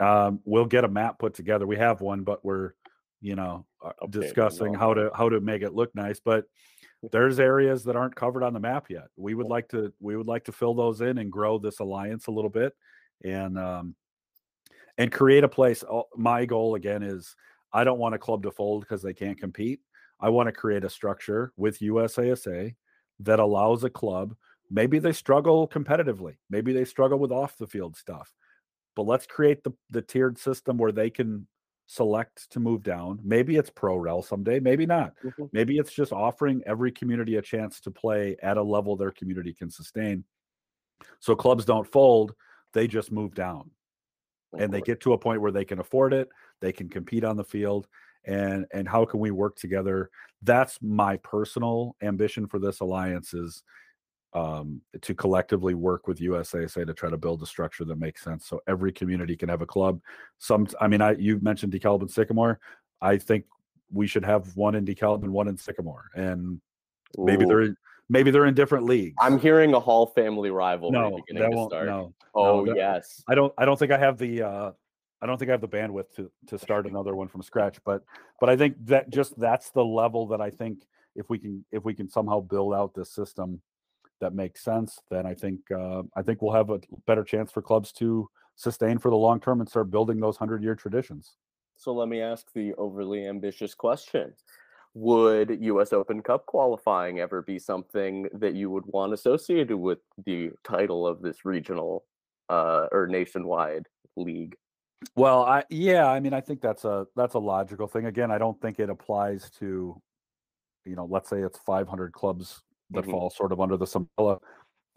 um, 0.00 0.40
we'll 0.44 0.66
get 0.66 0.84
a 0.84 0.88
map 0.88 1.18
put 1.18 1.34
together. 1.34 1.66
We 1.66 1.76
have 1.76 2.00
one, 2.00 2.22
but 2.22 2.44
we're, 2.44 2.72
you 3.22 3.34
know, 3.34 3.64
uh, 3.82 3.92
Updating 4.02 4.10
discussing 4.10 4.72
well. 4.72 4.80
how 4.80 4.94
to 4.94 5.10
how 5.14 5.28
to 5.30 5.40
make 5.40 5.62
it 5.62 5.74
look 5.74 5.94
nice. 5.94 6.20
But 6.20 6.44
there's 7.12 7.40
areas 7.40 7.84
that 7.84 7.96
aren't 7.96 8.14
covered 8.14 8.42
on 8.42 8.52
the 8.52 8.60
map 8.60 8.90
yet. 8.90 9.08
We 9.16 9.34
would 9.34 9.46
like 9.46 9.68
to 9.70 9.92
we 10.00 10.16
would 10.16 10.26
like 10.26 10.44
to 10.44 10.52
fill 10.52 10.74
those 10.74 11.00
in 11.00 11.18
and 11.18 11.32
grow 11.32 11.58
this 11.58 11.80
alliance 11.80 12.26
a 12.26 12.32
little 12.32 12.50
bit, 12.50 12.74
and 13.24 13.58
um, 13.58 13.94
and 14.98 15.12
create 15.12 15.44
a 15.44 15.48
place. 15.48 15.84
Oh, 15.88 16.04
My 16.16 16.44
goal 16.44 16.74
again 16.74 17.02
is 17.02 17.34
I 17.72 17.84
don't 17.84 17.98
want 17.98 18.14
a 18.14 18.18
club 18.18 18.42
to 18.44 18.50
fold 18.50 18.82
because 18.82 19.02
they 19.02 19.14
can't 19.14 19.38
compete. 19.38 19.80
I 20.20 20.30
want 20.30 20.46
to 20.46 20.52
create 20.52 20.84
a 20.84 20.90
structure 20.90 21.52
with 21.56 21.80
USASA 21.80 22.74
that 23.20 23.40
allows 23.40 23.84
a 23.84 23.90
club. 23.90 24.34
Maybe 24.70 24.98
they 24.98 25.12
struggle 25.12 25.68
competitively. 25.68 26.36
Maybe 26.50 26.72
they 26.72 26.84
struggle 26.84 27.18
with 27.18 27.32
off 27.32 27.56
the 27.56 27.66
field 27.66 27.96
stuff 27.96 28.32
but 28.96 29.04
let's 29.04 29.26
create 29.26 29.62
the 29.62 29.70
the 29.90 30.02
tiered 30.02 30.38
system 30.38 30.76
where 30.78 30.90
they 30.90 31.10
can 31.10 31.46
select 31.86 32.50
to 32.50 32.58
move 32.58 32.82
down. 32.82 33.20
Maybe 33.22 33.56
it's 33.56 33.70
pro 33.70 33.96
rel 33.96 34.22
someday, 34.22 34.58
maybe 34.58 34.86
not. 34.86 35.14
Mhm. 35.22 35.48
Maybe 35.52 35.78
it's 35.78 35.92
just 35.92 36.12
offering 36.12 36.62
every 36.66 36.90
community 36.90 37.36
a 37.36 37.42
chance 37.42 37.78
to 37.82 37.92
play 37.92 38.36
at 38.42 38.56
a 38.56 38.62
level 38.62 38.96
their 38.96 39.12
community 39.12 39.52
can 39.52 39.70
sustain. 39.70 40.24
So 41.20 41.36
clubs 41.36 41.64
don't 41.64 41.86
fold, 41.86 42.34
they 42.76 42.86
just 42.86 43.10
move 43.10 43.34
down 43.34 43.70
and 44.58 44.70
they 44.72 44.82
get 44.82 45.00
to 45.00 45.14
a 45.14 45.18
point 45.18 45.40
where 45.40 45.50
they 45.50 45.64
can 45.64 45.80
afford 45.80 46.12
it, 46.12 46.28
they 46.60 46.72
can 46.72 46.90
compete 46.90 47.24
on 47.24 47.36
the 47.36 47.44
field 47.44 47.88
and 48.26 48.66
and 48.72 48.86
how 48.86 49.04
can 49.04 49.18
we 49.18 49.30
work 49.30 49.56
together? 49.56 50.10
That's 50.42 50.78
my 50.82 51.16
personal 51.18 51.96
ambition 52.02 52.46
for 52.46 52.58
this 52.58 52.80
alliance 52.80 53.32
is 53.32 53.62
um, 54.34 54.82
to 55.00 55.14
collectively 55.14 55.72
work 55.72 56.06
with 56.06 56.18
USASA 56.18 56.86
to 56.86 56.92
try 56.92 57.08
to 57.08 57.16
build 57.16 57.42
a 57.42 57.46
structure 57.46 57.86
that 57.86 57.98
makes 57.98 58.22
sense. 58.22 58.46
So 58.46 58.60
every 58.66 58.92
community 58.92 59.36
can 59.36 59.48
have 59.48 59.62
a 59.62 59.66
club. 59.66 60.00
Some, 60.38 60.66
I 60.78 60.88
mean, 60.88 61.00
I 61.00 61.12
you 61.12 61.38
mentioned 61.40 61.72
DeKalb 61.72 62.02
and 62.02 62.10
Sycamore. 62.10 62.60
I 63.00 63.16
think 63.16 63.46
we 63.90 64.06
should 64.06 64.24
have 64.24 64.54
one 64.54 64.74
in 64.74 64.84
DeKalb 64.84 65.22
and 65.22 65.32
one 65.32 65.48
in 65.48 65.56
Sycamore, 65.56 66.10
and 66.14 66.60
maybe 67.16 67.44
Ooh. 67.44 67.48
they're 67.48 67.62
in, 67.62 67.76
maybe 68.08 68.30
they're 68.30 68.46
in 68.46 68.54
different 68.54 68.86
leagues. 68.86 69.16
I'm 69.20 69.38
hearing 69.38 69.74
a 69.74 69.80
Hall 69.80 70.06
family 70.06 70.50
rivalry 70.50 70.92
no, 70.92 71.20
beginning 71.26 71.50
to 71.50 71.66
start. 71.66 71.86
No, 71.86 72.14
oh 72.34 72.64
that- 72.66 72.76
yes. 72.76 73.22
I 73.28 73.34
don't. 73.34 73.52
I 73.58 73.64
don't 73.64 73.78
think 73.78 73.92
I 73.92 73.98
have 73.98 74.18
the. 74.18 74.42
uh 74.42 74.72
I 75.22 75.26
don't 75.26 75.38
think 75.38 75.48
I 75.48 75.52
have 75.52 75.62
the 75.62 75.68
bandwidth 75.68 76.14
to 76.16 76.30
to 76.48 76.58
start 76.58 76.86
another 76.86 77.16
one 77.16 77.28
from 77.28 77.42
scratch. 77.42 77.78
But 77.84 78.02
but 78.38 78.50
I 78.50 78.56
think 78.56 78.76
that 78.86 79.10
just 79.10 79.38
that's 79.38 79.70
the 79.70 79.84
level 79.84 80.26
that 80.28 80.40
I 80.40 80.50
think 80.50 80.86
if 81.14 81.30
we 81.30 81.38
can 81.38 81.64
if 81.72 81.84
we 81.84 81.94
can 81.94 82.08
somehow 82.08 82.40
build 82.40 82.74
out 82.74 82.94
this 82.94 83.12
system 83.12 83.60
that 84.20 84.34
makes 84.34 84.62
sense, 84.62 84.98
then 85.10 85.26
I 85.26 85.34
think 85.34 85.60
uh, 85.70 86.02
I 86.14 86.22
think 86.22 86.42
we'll 86.42 86.54
have 86.54 86.70
a 86.70 86.80
better 87.06 87.24
chance 87.24 87.50
for 87.50 87.62
clubs 87.62 87.92
to 87.92 88.28
sustain 88.56 88.98
for 88.98 89.10
the 89.10 89.16
long 89.16 89.40
term 89.40 89.60
and 89.60 89.68
start 89.68 89.90
building 89.90 90.20
those 90.20 90.36
hundred 90.36 90.62
year 90.62 90.74
traditions. 90.74 91.36
So 91.76 91.92
let 91.92 92.08
me 92.08 92.20
ask 92.20 92.52
the 92.54 92.74
overly 92.74 93.26
ambitious 93.26 93.74
question. 93.74 94.32
Would 94.96 95.62
US 95.62 95.92
Open 95.92 96.22
Cup 96.22 96.46
qualifying 96.46 97.20
ever 97.20 97.42
be 97.42 97.58
something 97.58 98.28
that 98.32 98.54
you 98.54 98.70
would 98.70 98.86
want 98.86 99.12
associated 99.12 99.76
with 99.76 99.98
the 100.24 100.52
title 100.64 101.06
of 101.06 101.20
this 101.20 101.44
regional 101.44 102.06
uh, 102.48 102.86
or 102.90 103.06
nationwide 103.06 103.86
league? 104.16 104.56
Well, 105.14 105.42
I 105.42 105.64
yeah, 105.68 106.06
I 106.08 106.18
mean, 106.20 106.32
I 106.32 106.40
think 106.40 106.62
that's 106.62 106.86
a 106.86 107.06
that's 107.14 107.34
a 107.34 107.38
logical 107.38 107.86
thing. 107.86 108.06
Again, 108.06 108.30
I 108.30 108.38
don't 108.38 108.58
think 108.62 108.80
it 108.80 108.88
applies 108.88 109.50
to, 109.58 110.00
you 110.86 110.96
know, 110.96 111.04
let's 111.04 111.28
say 111.28 111.42
it's 111.42 111.58
500 111.58 112.14
clubs 112.14 112.62
that 112.92 113.04
Mhm. 113.04 113.10
fall 113.10 113.28
sort 113.28 113.52
of 113.52 113.60
under 113.60 113.76
this 113.76 113.94
umbrella. 113.94 114.40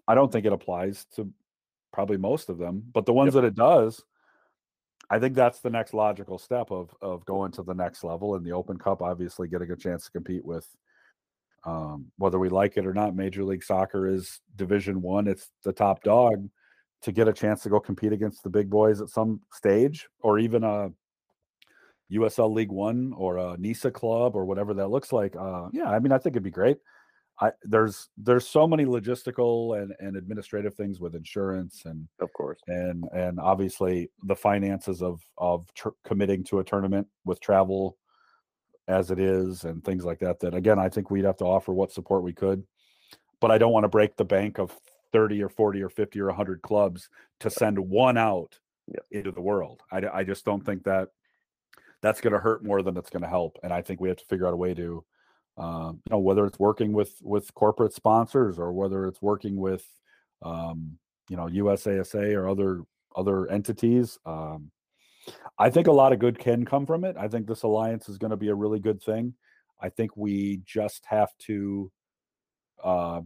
I 0.08 0.16
don't 0.16 0.32
think 0.32 0.46
it 0.46 0.54
applies 0.54 1.04
to 1.16 1.30
probably 1.92 2.16
most 2.16 2.50
of 2.50 2.58
them, 2.58 2.84
but 2.94 3.06
the 3.06 3.12
ones 3.14 3.34
that 3.34 3.44
it 3.44 3.56
does, 3.56 4.06
I 5.10 5.20
think 5.20 5.36
that's 5.36 5.60
the 5.60 5.70
next 5.70 5.94
logical 5.94 6.38
step 6.38 6.72
of 6.72 6.94
of 7.02 7.26
going 7.26 7.52
to 7.54 7.64
the 7.64 7.74
next 7.74 8.04
level. 8.04 8.36
And 8.36 8.46
the 8.46 8.52
Open 8.52 8.78
Cup, 8.78 9.02
obviously, 9.02 9.48
getting 9.48 9.72
a 9.72 9.76
chance 9.76 10.06
to 10.06 10.12
compete 10.12 10.46
with, 10.46 10.68
um, 11.66 12.06
whether 12.18 12.38
we 12.40 12.50
like 12.50 12.78
it 12.78 12.86
or 12.86 12.94
not, 12.94 13.16
Major 13.16 13.44
League 13.44 13.64
Soccer 13.64 14.08
is 14.08 14.42
Division 14.56 15.02
One. 15.02 15.28
It's 15.28 15.50
the 15.64 15.74
top 15.74 16.04
dog 16.04 16.48
to 17.02 17.12
get 17.12 17.28
a 17.28 17.34
chance 17.34 17.64
to 17.64 17.70
go 17.70 17.80
compete 17.80 18.14
against 18.14 18.44
the 18.44 18.50
big 18.50 18.70
boys 18.70 19.02
at 19.02 19.10
some 19.10 19.42
stage, 19.52 20.08
or 20.22 20.38
even 20.38 20.64
a 20.64 20.90
USL 22.12 22.54
League 22.54 22.72
One 22.72 23.14
or 23.16 23.38
a 23.38 23.58
NISA 23.58 23.92
club 23.92 24.36
or 24.36 24.46
whatever 24.46 24.74
that 24.76 24.90
looks 24.90 25.12
like. 25.12 25.36
Uh, 25.36 25.70
yeah, 25.72 25.90
I 25.90 26.00
mean, 26.00 26.12
I 26.12 26.18
think 26.18 26.34
it'd 26.34 26.44
be 26.44 26.52
great. 26.52 26.78
I 27.42 27.52
there's 27.64 28.10
there's 28.18 28.48
so 28.48 28.68
many 28.68 28.86
logistical 28.86 29.82
and, 29.82 29.94
and 30.00 30.18
administrative 30.18 30.76
things 30.76 31.00
with 31.00 31.16
insurance 31.16 31.84
and 31.86 32.08
Of 32.20 32.32
course. 32.34 32.60
and 32.68 33.06
and 33.14 33.40
obviously 33.40 34.10
the 34.24 34.36
finances 34.36 35.02
of 35.02 35.22
of 35.38 35.74
tr- 35.74 35.90
committing 36.04 36.44
to 36.46 36.60
a 36.60 36.64
tournament 36.64 37.08
with 37.26 37.40
travel 37.40 37.98
as 38.88 39.12
it 39.12 39.20
is 39.20 39.64
and 39.66 39.84
things 39.84 40.04
like 40.04 40.20
that 40.20 40.40
that 40.40 40.54
again 40.56 40.80
i 40.80 40.90
think 40.90 41.10
we'd 41.12 41.24
have 41.26 41.38
to 41.38 41.46
offer 41.46 41.72
what 41.72 41.92
support 41.92 42.24
we 42.24 42.34
could 42.34 42.64
but 43.40 43.52
i 43.52 43.58
don't 43.58 43.72
want 43.72 43.84
to 43.84 43.88
break 43.90 44.16
the 44.18 44.26
bank 44.26 44.58
of 44.60 44.76
30 45.14 45.42
or 45.44 45.50
40 45.50 45.82
or 45.84 45.90
50 45.90 46.20
or 46.20 46.26
100 46.28 46.62
clubs 46.62 47.10
to 47.40 47.50
send 47.50 47.78
one 47.80 48.18
out 48.18 48.60
Yep. 48.88 49.06
into 49.12 49.32
the 49.32 49.42
world 49.42 49.84
I, 49.92 50.02
I 50.12 50.24
just 50.24 50.44
don't 50.44 50.66
think 50.66 50.84
that 50.86 51.10
that's 52.02 52.22
going 52.22 52.34
to 52.34 52.40
hurt 52.40 52.64
more 52.66 52.82
than 52.82 52.98
it's 52.98 53.12
going 53.12 53.22
to 53.22 53.30
help 53.30 53.58
and 53.62 53.72
i 53.72 53.82
think 53.84 54.02
we 54.02 54.10
have 54.10 54.18
to 54.18 54.26
figure 54.26 54.48
out 54.48 54.54
a 54.54 54.58
way 54.58 54.74
to 54.74 55.06
um, 55.60 56.02
you 56.06 56.12
know 56.12 56.20
whether 56.20 56.46
it's 56.46 56.58
working 56.58 56.94
with 56.94 57.14
with 57.22 57.54
corporate 57.54 57.94
sponsors 57.94 58.58
or 58.58 58.72
whether 58.72 59.06
it's 59.06 59.22
working 59.22 59.58
with 59.58 59.86
um, 60.42 60.98
you 61.30 61.36
know 61.36 61.46
USASA 61.46 62.34
or 62.34 62.48
other 62.48 62.84
other 63.16 63.48
entities. 63.50 64.18
Um, 64.26 64.72
I 65.58 65.70
think 65.70 65.88
a 65.88 65.92
lot 65.92 66.14
of 66.14 66.20
good 66.20 66.40
can 66.40 66.66
come 66.66 66.86
from 66.86 67.04
it. 67.04 67.18
I 67.18 67.28
think 67.28 67.46
this 67.46 67.64
alliance 67.64 68.08
is 68.08 68.18
going 68.18 68.32
to 68.32 68.38
be 68.38 68.48
a 68.48 68.56
really 68.56 68.80
good 68.80 69.04
thing. 69.04 69.34
I 69.82 69.90
think 69.90 70.16
we 70.16 70.62
just 70.66 71.06
have 71.06 71.30
to 71.40 71.92
uh, 72.84 73.22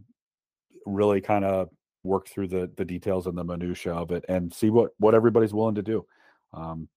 really 0.85 1.21
kind 1.21 1.45
of 1.45 1.69
work 2.03 2.27
through 2.27 2.47
the 2.47 2.69
the 2.75 2.83
details 2.83 3.27
and 3.27 3.37
the 3.37 3.43
minutia 3.43 3.93
of 3.93 4.11
it 4.11 4.25
and 4.27 4.51
see 4.51 4.71
what 4.71 4.91
what 4.97 5.13
everybody's 5.13 5.53
willing 5.53 5.75
to 5.75 5.83
do. 5.83 6.05
Um, 6.51 6.89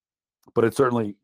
but 0.54 0.64
it 0.64 0.74
certainly 0.74 1.16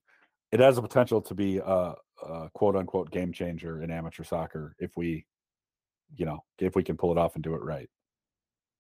it 0.52 0.60
has 0.60 0.76
the 0.76 0.82
potential 0.82 1.22
to 1.22 1.34
be 1.34 1.58
a, 1.58 1.94
a 2.22 2.50
quote 2.54 2.76
unquote 2.76 3.10
game 3.10 3.32
changer 3.32 3.82
in 3.82 3.90
amateur 3.90 4.24
soccer 4.24 4.74
if 4.78 4.96
we, 4.96 5.26
you 6.14 6.26
know, 6.26 6.44
if 6.58 6.74
we 6.76 6.82
can 6.82 6.96
pull 6.96 7.12
it 7.12 7.18
off 7.18 7.34
and 7.34 7.44
do 7.44 7.54
it 7.54 7.62
right. 7.62 7.88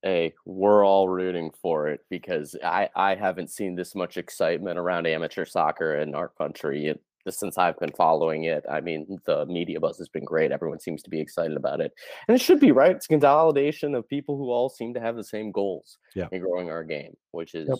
Hey, 0.02 0.34
we're 0.44 0.84
all 0.84 1.08
rooting 1.08 1.52
for 1.62 1.86
it 1.88 2.00
because 2.10 2.56
I, 2.64 2.88
I 2.96 3.14
haven't 3.14 3.50
seen 3.50 3.76
this 3.76 3.94
much 3.94 4.16
excitement 4.16 4.78
around 4.78 5.06
amateur 5.06 5.44
soccer 5.44 5.96
in 5.96 6.14
our 6.16 6.28
country 6.28 6.86
it, 6.88 7.00
since 7.28 7.56
I've 7.56 7.78
been 7.78 7.92
following 7.92 8.42
it. 8.44 8.64
I 8.68 8.80
mean, 8.80 9.18
the 9.26 9.46
media 9.46 9.78
buzz 9.78 9.98
has 9.98 10.08
been 10.08 10.24
great. 10.24 10.50
Everyone 10.50 10.80
seems 10.80 11.04
to 11.04 11.10
be 11.10 11.20
excited 11.20 11.56
about 11.56 11.80
it. 11.80 11.92
And 12.26 12.34
it 12.34 12.40
should 12.40 12.58
be, 12.58 12.72
right? 12.72 12.96
It's 12.96 13.06
consolidation 13.06 13.94
of 13.94 14.08
people 14.08 14.36
who 14.36 14.50
all 14.50 14.68
seem 14.68 14.92
to 14.94 15.00
have 15.00 15.14
the 15.14 15.22
same 15.22 15.52
goals 15.52 15.98
Yeah. 16.16 16.26
in 16.32 16.40
growing 16.42 16.68
our 16.68 16.82
game, 16.82 17.16
which 17.30 17.54
is 17.54 17.68
Yep. 17.68 17.78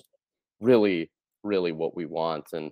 really, 0.60 1.10
really 1.42 1.72
what 1.72 1.96
we 1.96 2.06
want. 2.06 2.52
And 2.52 2.70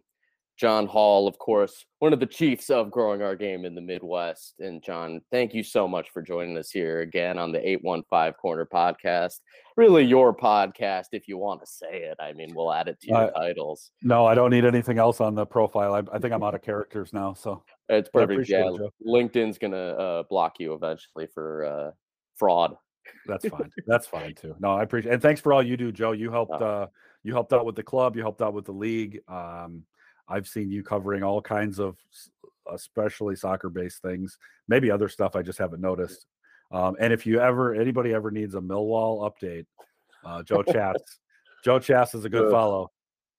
John 0.61 0.87
Hall, 0.87 1.27
of 1.27 1.39
course, 1.39 1.87
one 2.01 2.13
of 2.13 2.21
the 2.21 2.27
chiefs 2.27 2.69
of 2.69 2.91
growing 2.91 3.23
our 3.23 3.35
game 3.35 3.65
in 3.65 3.75
the 3.75 3.81
Midwest. 3.81 4.57
And 4.59 4.83
John, 4.83 5.23
thank 5.31 5.55
you 5.55 5.63
so 5.63 5.89
much 5.89 6.11
for 6.11 6.21
joining 6.21 6.59
us 6.59 6.71
here 6.71 7.01
again 7.01 7.39
on 7.39 7.51
the 7.51 7.67
815 7.67 8.35
Corner 8.35 8.67
podcast. 8.67 9.37
Really 9.79 10.05
your 10.05 10.37
podcast, 10.37 11.07
if 11.13 11.29
you 11.29 11.39
want 11.39 11.61
to 11.61 11.67
say 11.67 12.03
it. 12.03 12.19
I 12.21 12.35
mean, 12.35 12.53
we'll 12.55 12.71
add 12.75 12.89
it 12.89 13.01
to 13.01 13.07
your 13.09 13.17
Uh, 13.17 13.31
titles. 13.31 13.91
No, 14.03 14.27
I 14.27 14.35
don't 14.35 14.51
need 14.51 14.67
anything 14.67 14.99
else 14.99 15.19
on 15.23 15.35
the 15.35 15.47
profile. 15.47 15.95
I, 15.95 16.03
I 16.15 16.19
think 16.19 16.35
I'm 16.35 16.43
out 16.43 16.55
of 16.55 16.61
characters 16.61 17.15
now. 17.15 17.33
So 17.33 17.63
It's 17.89 18.11
perfect. 18.11 18.47
Yeah, 18.51 18.69
it, 18.69 18.93
LinkedIn's 19.07 19.57
going 19.57 19.73
to 19.73 19.79
uh, 19.99 20.23
block 20.29 20.61
you 20.61 20.75
eventually 20.75 21.27
for 21.33 21.65
uh, 21.65 21.91
fraud. 22.37 22.77
that's 23.27 23.49
fine. 23.49 23.71
That's 23.87 24.07
fine 24.07 24.35
too. 24.35 24.55
No, 24.61 24.73
I 24.75 24.83
appreciate 24.83 25.11
it. 25.11 25.15
and 25.15 25.23
thanks 25.23 25.41
for 25.41 25.55
all 25.55 25.63
you 25.63 25.79
do, 25.79 25.91
Joe. 25.91 26.13
You 26.13 26.31
helped 26.31 26.53
Oh. 26.53 26.67
uh 26.67 26.87
you 27.23 27.33
helped 27.33 27.53
out 27.53 27.65
with 27.67 27.77
the 27.77 27.83
club, 27.83 28.15
you 28.17 28.23
helped 28.23 28.41
out 28.43 28.53
with 28.53 28.67
the 28.67 28.73
league. 28.73 29.21
Um 29.27 29.85
I've 30.31 30.49
seen 30.49 30.71
you 30.71 30.83
covering 30.83 31.23
all 31.23 31.43
kinds 31.43 31.79
of 31.79 31.97
especially 32.73 33.37
soccer 33.37 33.69
based 33.69 34.01
things, 34.01 34.39
maybe 34.69 34.91
other 34.91 35.09
stuff 35.09 35.37
I 35.37 35.43
just 35.43 35.59
haven't 35.59 35.83
noticed. 35.83 36.27
Um 36.73 36.97
and 37.01 37.13
if 37.13 37.27
you 37.27 37.41
ever 37.41 37.75
anybody 37.75 38.15
ever 38.15 38.31
needs 38.31 38.55
a 38.55 38.61
Millwall 38.61 39.29
update, 39.29 39.67
uh 40.25 40.43
Joe 40.43 40.63
Chats. 40.73 41.19
Joe 41.65 41.79
Chats 41.79 42.15
is 42.15 42.25
a 42.25 42.29
good 42.29 42.47
Ugh. 42.47 42.51
follow. 42.51 42.91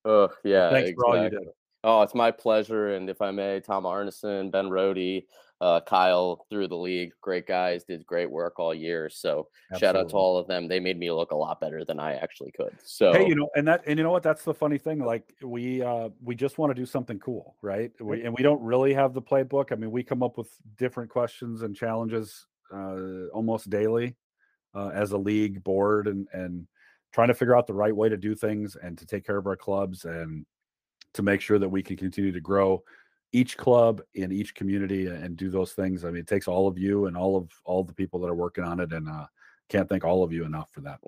Oh, 0.06 0.30
yeah. 0.44 0.70
Thanks 0.70 0.92
for 0.96 1.06
all 1.06 1.16
you 1.16 1.24
exactly. 1.24 1.46
did. 1.46 1.54
Oh, 1.84 2.02
it's 2.04 2.16
my 2.16 2.32
pleasure. 2.32 2.96
And 2.96 3.10
if 3.10 3.22
I 3.22 3.32
may, 3.32 3.60
Tom 3.60 3.84
Arneson, 3.84 4.52
Ben 4.52 4.70
Rody, 4.70 5.26
uh, 5.62 5.80
Kyle 5.80 6.44
through 6.50 6.68
the 6.68 6.76
league, 6.76 7.12
great 7.22 7.46
guys, 7.46 7.84
did 7.84 8.06
great 8.08 8.30
work 8.30 8.60
all 8.60 8.74
year. 8.74 9.10
So 9.10 9.48
shout 9.78 9.96
out 9.96 10.10
to 10.10 10.16
all 10.16 10.38
of 10.38 10.48
them. 10.48 10.68
They 10.68 10.80
made 10.80 10.98
me 10.98 11.12
look 11.12 11.30
a 11.30 11.36
lot 11.36 11.62
better 11.62 11.86
than 11.86 12.00
I 12.00 12.16
actually 12.16 12.52
could. 12.52 12.76
So 12.84 13.14
Hey, 13.14 13.28
you 13.28 13.36
know, 13.36 13.48
and 13.56 13.68
that 13.68 13.84
and 13.86 14.00
you 14.00 14.04
know 14.04 14.12
what? 14.12 14.24
That's 14.24 14.44
the 14.44 14.56
funny 14.56 14.80
thing. 14.80 15.06
Like 15.06 15.36
we 15.44 15.84
uh 15.84 16.10
we 16.22 16.34
just 16.34 16.58
want 16.58 16.72
to 16.72 16.82
do 16.82 16.88
something 16.88 17.20
cool, 17.20 17.56
right? 17.62 17.92
We 18.02 18.24
and 18.24 18.36
we 18.36 18.42
don't 18.42 18.62
really 18.62 18.92
have 18.96 19.14
the 19.14 19.22
playbook. 19.22 19.72
I 19.72 19.76
mean, 19.76 19.92
we 19.92 20.04
come 20.04 20.24
up 20.24 20.36
with 20.36 20.50
different 20.78 21.12
questions 21.12 21.62
and 21.62 21.76
challenges 21.76 22.48
uh 22.74 23.28
almost 23.34 23.70
daily 23.70 24.16
uh 24.74 24.92
as 24.94 25.12
a 25.12 25.18
league 25.18 25.64
board 25.64 26.08
and 26.08 26.28
and 26.34 26.66
trying 27.14 27.28
to 27.28 27.34
figure 27.34 27.56
out 27.56 27.68
the 27.68 27.74
right 27.74 27.96
way 27.96 28.10
to 28.10 28.18
do 28.18 28.34
things 28.34 28.78
and 28.82 28.98
to 28.98 29.06
take 29.06 29.26
care 29.26 29.38
of 29.38 29.46
our 29.46 29.58
clubs 29.58 30.06
and 30.06 30.46
to 31.14 31.22
make 31.22 31.42
sure 31.42 31.60
that 31.60 31.70
we 31.70 31.84
can 31.84 31.98
continue 31.98 32.32
to 32.32 32.40
grow 32.40 32.82
each 33.34 33.58
club 33.58 34.02
in 34.14 34.32
each 34.32 34.54
community 34.56 35.08
and 35.08 35.38
do 35.38 35.50
those 35.50 35.74
things. 35.74 36.04
I 36.04 36.10
mean, 36.10 36.22
it 36.22 36.28
takes 36.28 36.48
all 36.48 36.68
of 36.68 36.78
you 36.78 37.06
and 37.06 37.16
all 37.16 37.38
of 37.38 37.50
all 37.64 37.84
the 37.84 37.94
people 37.94 38.20
that 38.22 38.28
are 38.28 38.36
working 38.36 38.64
on 38.64 38.80
it 38.80 38.92
and 38.92 39.10
uh 39.10 39.26
can't 39.70 39.88
thank 39.88 40.04
all 40.04 40.22
of 40.22 40.34
you 40.34 40.44
enough 40.44 40.70
for 40.72 40.82
that. 40.82 41.00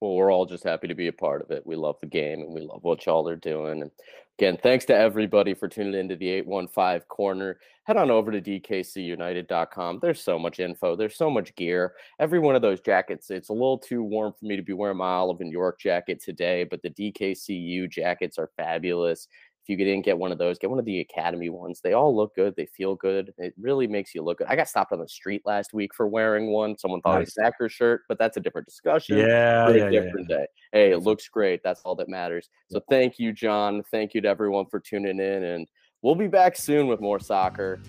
Well, 0.00 0.14
we're 0.14 0.32
all 0.32 0.46
just 0.46 0.64
happy 0.64 0.88
to 0.88 0.94
be 0.94 1.08
a 1.08 1.12
part 1.12 1.42
of 1.42 1.50
it. 1.50 1.66
We 1.66 1.76
love 1.76 1.96
the 2.00 2.06
game 2.06 2.40
and 2.40 2.54
we 2.54 2.62
love 2.62 2.82
what 2.82 3.04
y'all 3.04 3.28
are 3.28 3.36
doing. 3.36 3.82
And 3.82 3.90
again, 4.38 4.58
thanks 4.62 4.86
to 4.86 4.96
everybody 4.96 5.52
for 5.52 5.68
tuning 5.68 5.98
into 5.98 6.16
the 6.16 6.28
815 6.30 7.00
corner. 7.08 7.58
Head 7.84 7.98
on 7.98 8.10
over 8.10 8.32
to 8.32 8.40
dkcunited.com. 8.40 9.98
There's 10.00 10.22
so 10.22 10.38
much 10.38 10.58
info, 10.58 10.96
there's 10.96 11.16
so 11.16 11.28
much 11.28 11.54
gear. 11.54 11.92
Every 12.18 12.38
one 12.38 12.56
of 12.56 12.62
those 12.62 12.80
jackets, 12.80 13.30
it's 13.30 13.50
a 13.50 13.54
little 13.54 13.78
too 13.78 14.02
warm 14.02 14.32
for 14.38 14.46
me 14.46 14.56
to 14.56 14.62
be 14.62 14.72
wearing 14.72 14.96
my 14.96 15.10
Olive 15.10 15.42
and 15.42 15.52
York 15.52 15.78
jacket 15.78 16.22
today, 16.22 16.64
but 16.64 16.80
the 16.80 16.90
DKCU 16.90 17.90
jackets 17.90 18.38
are 18.38 18.50
fabulous. 18.56 19.28
If 19.62 19.68
you 19.68 19.76
didn't 19.76 20.04
get 20.04 20.18
one 20.18 20.32
of 20.32 20.38
those, 20.38 20.58
get 20.58 20.70
one 20.70 20.78
of 20.78 20.84
the 20.86 21.00
Academy 21.00 21.50
ones. 21.50 21.80
They 21.82 21.92
all 21.92 22.16
look 22.16 22.34
good. 22.34 22.54
They 22.56 22.66
feel 22.66 22.94
good. 22.94 23.32
It 23.38 23.52
really 23.60 23.86
makes 23.86 24.14
you 24.14 24.22
look 24.22 24.38
good. 24.38 24.46
I 24.48 24.56
got 24.56 24.68
stopped 24.68 24.92
on 24.92 24.98
the 25.00 25.08
street 25.08 25.42
last 25.44 25.74
week 25.74 25.94
for 25.94 26.08
wearing 26.08 26.50
one. 26.50 26.78
Someone 26.78 27.00
thought 27.02 27.16
it 27.16 27.20
was 27.20 27.28
a 27.28 27.32
Sacker 27.42 27.68
shirt, 27.68 28.02
but 28.08 28.18
that's 28.18 28.36
a 28.38 28.40
different 28.40 28.66
discussion 28.66 29.18
Yeah, 29.18 29.66
for 29.66 29.76
yeah, 29.76 29.84
a 29.84 29.90
yeah, 29.92 30.00
different 30.00 30.28
day. 30.28 30.46
Hey, 30.72 30.92
it 30.92 30.98
looks 30.98 31.28
great. 31.28 31.60
That's 31.62 31.82
all 31.82 31.94
that 31.96 32.08
matters. 32.08 32.48
So 32.70 32.80
thank 32.88 33.18
you, 33.18 33.32
John. 33.32 33.82
Thank 33.90 34.14
you 34.14 34.20
to 34.22 34.28
everyone 34.28 34.66
for 34.66 34.80
tuning 34.80 35.18
in, 35.20 35.42
and 35.44 35.66
we'll 36.02 36.14
be 36.14 36.26
back 36.28 36.56
soon 36.56 36.86
with 36.86 37.00
more 37.00 37.20
soccer. 37.20 37.80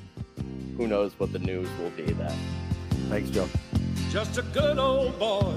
Who 0.77 0.87
knows 0.87 1.17
what 1.19 1.31
the 1.31 1.39
news 1.39 1.69
will 1.79 1.91
be 1.91 2.03
then? 2.11 2.37
Thanks, 3.09 3.29
Joe. 3.29 3.47
just 4.09 4.37
a 4.37 4.41
good 4.41 4.77
old 4.77 5.17
boy, 5.19 5.53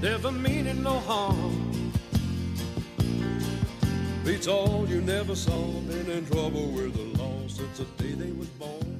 never 0.00 0.32
meaning 0.32 0.82
no 0.82 0.98
harm. 1.00 1.83
Beats 4.24 4.46
all 4.48 4.86
you 4.88 5.02
never 5.02 5.36
saw, 5.36 5.80
been 5.82 6.10
in 6.10 6.24
trouble 6.24 6.68
with 6.68 6.94
the 6.94 7.22
law 7.22 7.46
since 7.46 7.76
the 7.76 7.84
day 8.02 8.12
they 8.12 8.32
was 8.32 8.48
born. 8.48 8.93